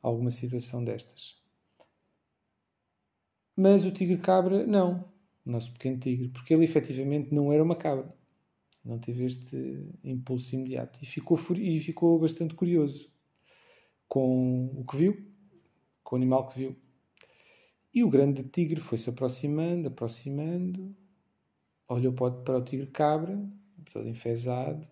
[0.01, 1.43] alguma situação destas.
[3.55, 5.13] Mas o tigre-cabra, não.
[5.45, 8.17] O nosso pequeno tigre, porque ele efetivamente não era uma cabra.
[8.83, 10.99] Não teve este impulso imediato.
[11.03, 13.15] E ficou, e ficou bastante curioso
[14.09, 15.33] com o que viu,
[16.03, 16.77] com o animal que viu.
[17.93, 20.95] E o grande tigre foi-se aproximando, aproximando,
[21.89, 23.39] olhou para o tigre-cabra,
[23.93, 24.87] todo enfesado,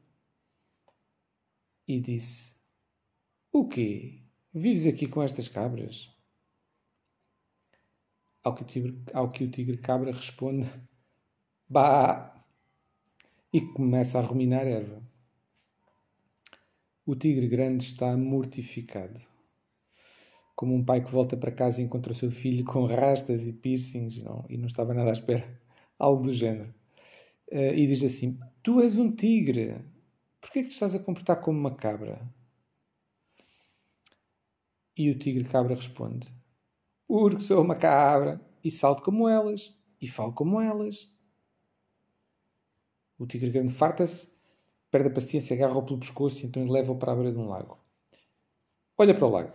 [1.87, 2.57] e disse:
[3.53, 4.23] O quê?
[4.53, 6.11] Vives aqui com estas cabras?
[8.43, 10.67] Ao que o tigre, ao que o tigre cabra responde:
[11.69, 12.43] Bah!
[13.53, 15.04] E começa a ruminar erva.
[17.07, 19.21] O tigre grande está mortificado.
[20.57, 23.53] Como um pai que volta para casa e encontra o seu filho com rastas e
[23.53, 25.61] piercings não, e não estava nada à espera.
[25.99, 26.75] Algo do género.
[27.53, 29.85] Uh, e diz assim: Tu és um tigre.
[30.41, 32.27] Porquê que tu estás a comportar como uma cabra?
[34.97, 36.33] E o tigre cabra responde:
[37.07, 41.13] Porque sou uma cabra e salto como elas e falo como elas.
[43.19, 44.34] O tigre grande farta-se,
[44.95, 47.77] perde a paciência, agarra-o pelo pescoço e então leva-o para a beira de um lago.
[48.97, 49.53] Olha para o lago.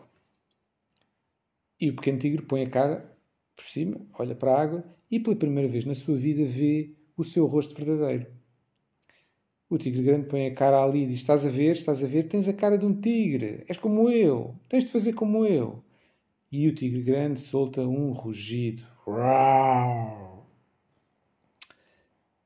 [1.79, 3.17] E o pequeno tigre põe a cara
[3.55, 7.23] por cima, olha para a água e pela primeira vez na sua vida vê o
[7.23, 8.27] seu rosto verdadeiro.
[9.69, 12.23] O tigre grande põe a cara ali e diz: Estás a ver, estás a ver,
[12.23, 15.81] tens a cara de um tigre, és como eu, tens de fazer como eu.
[16.51, 18.83] E o tigre grande solta um rugido.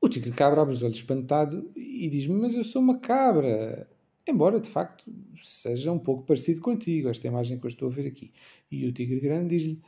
[0.00, 3.88] O tigre cabra abre os olhos espantado e diz: Mas eu sou uma cabra.
[4.26, 5.04] Embora de facto
[5.36, 8.32] seja um pouco parecido contigo, esta imagem que eu estou a ver aqui.
[8.70, 9.82] E o tigre grande diz-lhe: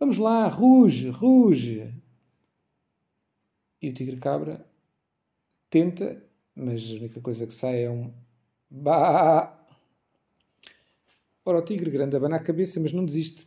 [0.00, 1.94] Vamos lá, ruge, ruge.
[3.80, 4.64] E o tigre cabra
[5.68, 6.22] tenta
[6.54, 8.12] mas a única coisa que sai é um
[8.70, 9.58] bah.
[11.44, 13.44] Ora, o tigre grande abana a cabeça, mas não desiste.
[13.44, 13.46] O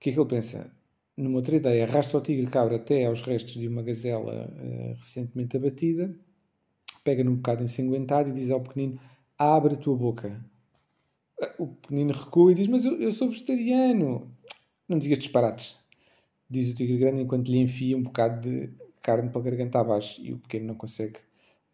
[0.00, 0.74] que é que ele pensa?
[1.16, 5.56] Numa outra ideia, arrasta o tigre cabra até aos restos de uma gazela uh, recentemente
[5.56, 6.14] abatida,
[7.04, 8.98] pega num bocado ensanguentado e diz ao pequenino:
[9.36, 10.42] Abre a tua boca.
[11.58, 14.34] O pequenino recua e diz: Mas eu, eu sou vegetariano.
[14.88, 15.76] Não digas disparates,
[16.48, 20.20] diz o tigre grande enquanto lhe enfia um bocado de carne para a garganta abaixo
[20.22, 21.18] e o pequeno não consegue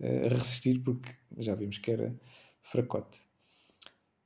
[0.00, 2.14] uh, resistir porque já vimos que era
[2.62, 3.20] fracote.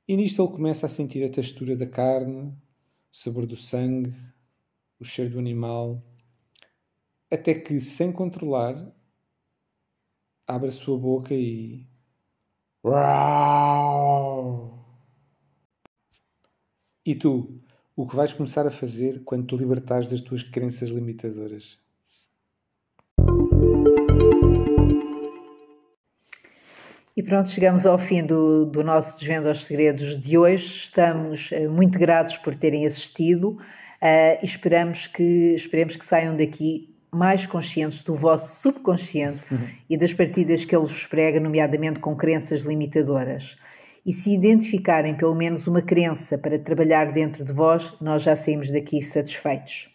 [0.07, 2.55] E nisto ele começa a sentir a textura da carne, o
[3.11, 4.13] sabor do sangue,
[5.03, 5.99] o cheiro do animal,
[7.31, 8.73] até que, sem controlar,
[10.47, 11.85] abre a sua boca e.
[17.05, 17.61] E tu,
[17.95, 21.77] o que vais começar a fazer quando te libertares das tuas crenças limitadoras?
[27.15, 30.65] E pronto, chegamos ao fim do, do nosso Desvendo aos Segredos de hoje.
[30.65, 33.59] Estamos uh, muito gratos por terem assistido
[34.03, 39.67] uh, e esperamos que, esperemos que saiam daqui mais conscientes do vosso subconsciente uhum.
[39.89, 43.57] e das partidas que ele vos prega, nomeadamente com crenças limitadoras.
[44.05, 48.69] E se identificarem pelo menos uma crença para trabalhar dentro de vós, nós já saímos
[48.69, 49.89] daqui satisfeitos.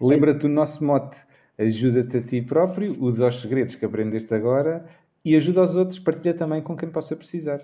[0.00, 1.16] Lembra-te do nosso mote:
[1.58, 4.84] ajuda-te a ti próprio, usa os segredos que aprendeste agora
[5.24, 7.60] e ajuda aos outros, partilha também com quem possa precisar.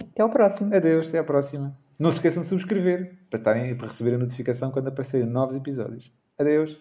[0.00, 0.72] Até ao próximo.
[0.72, 1.76] Adeus, até à próxima.
[1.98, 6.12] Não se esqueçam de subscrever para, estarem, para receber a notificação quando aparecerem novos episódios.
[6.38, 6.78] Adeus!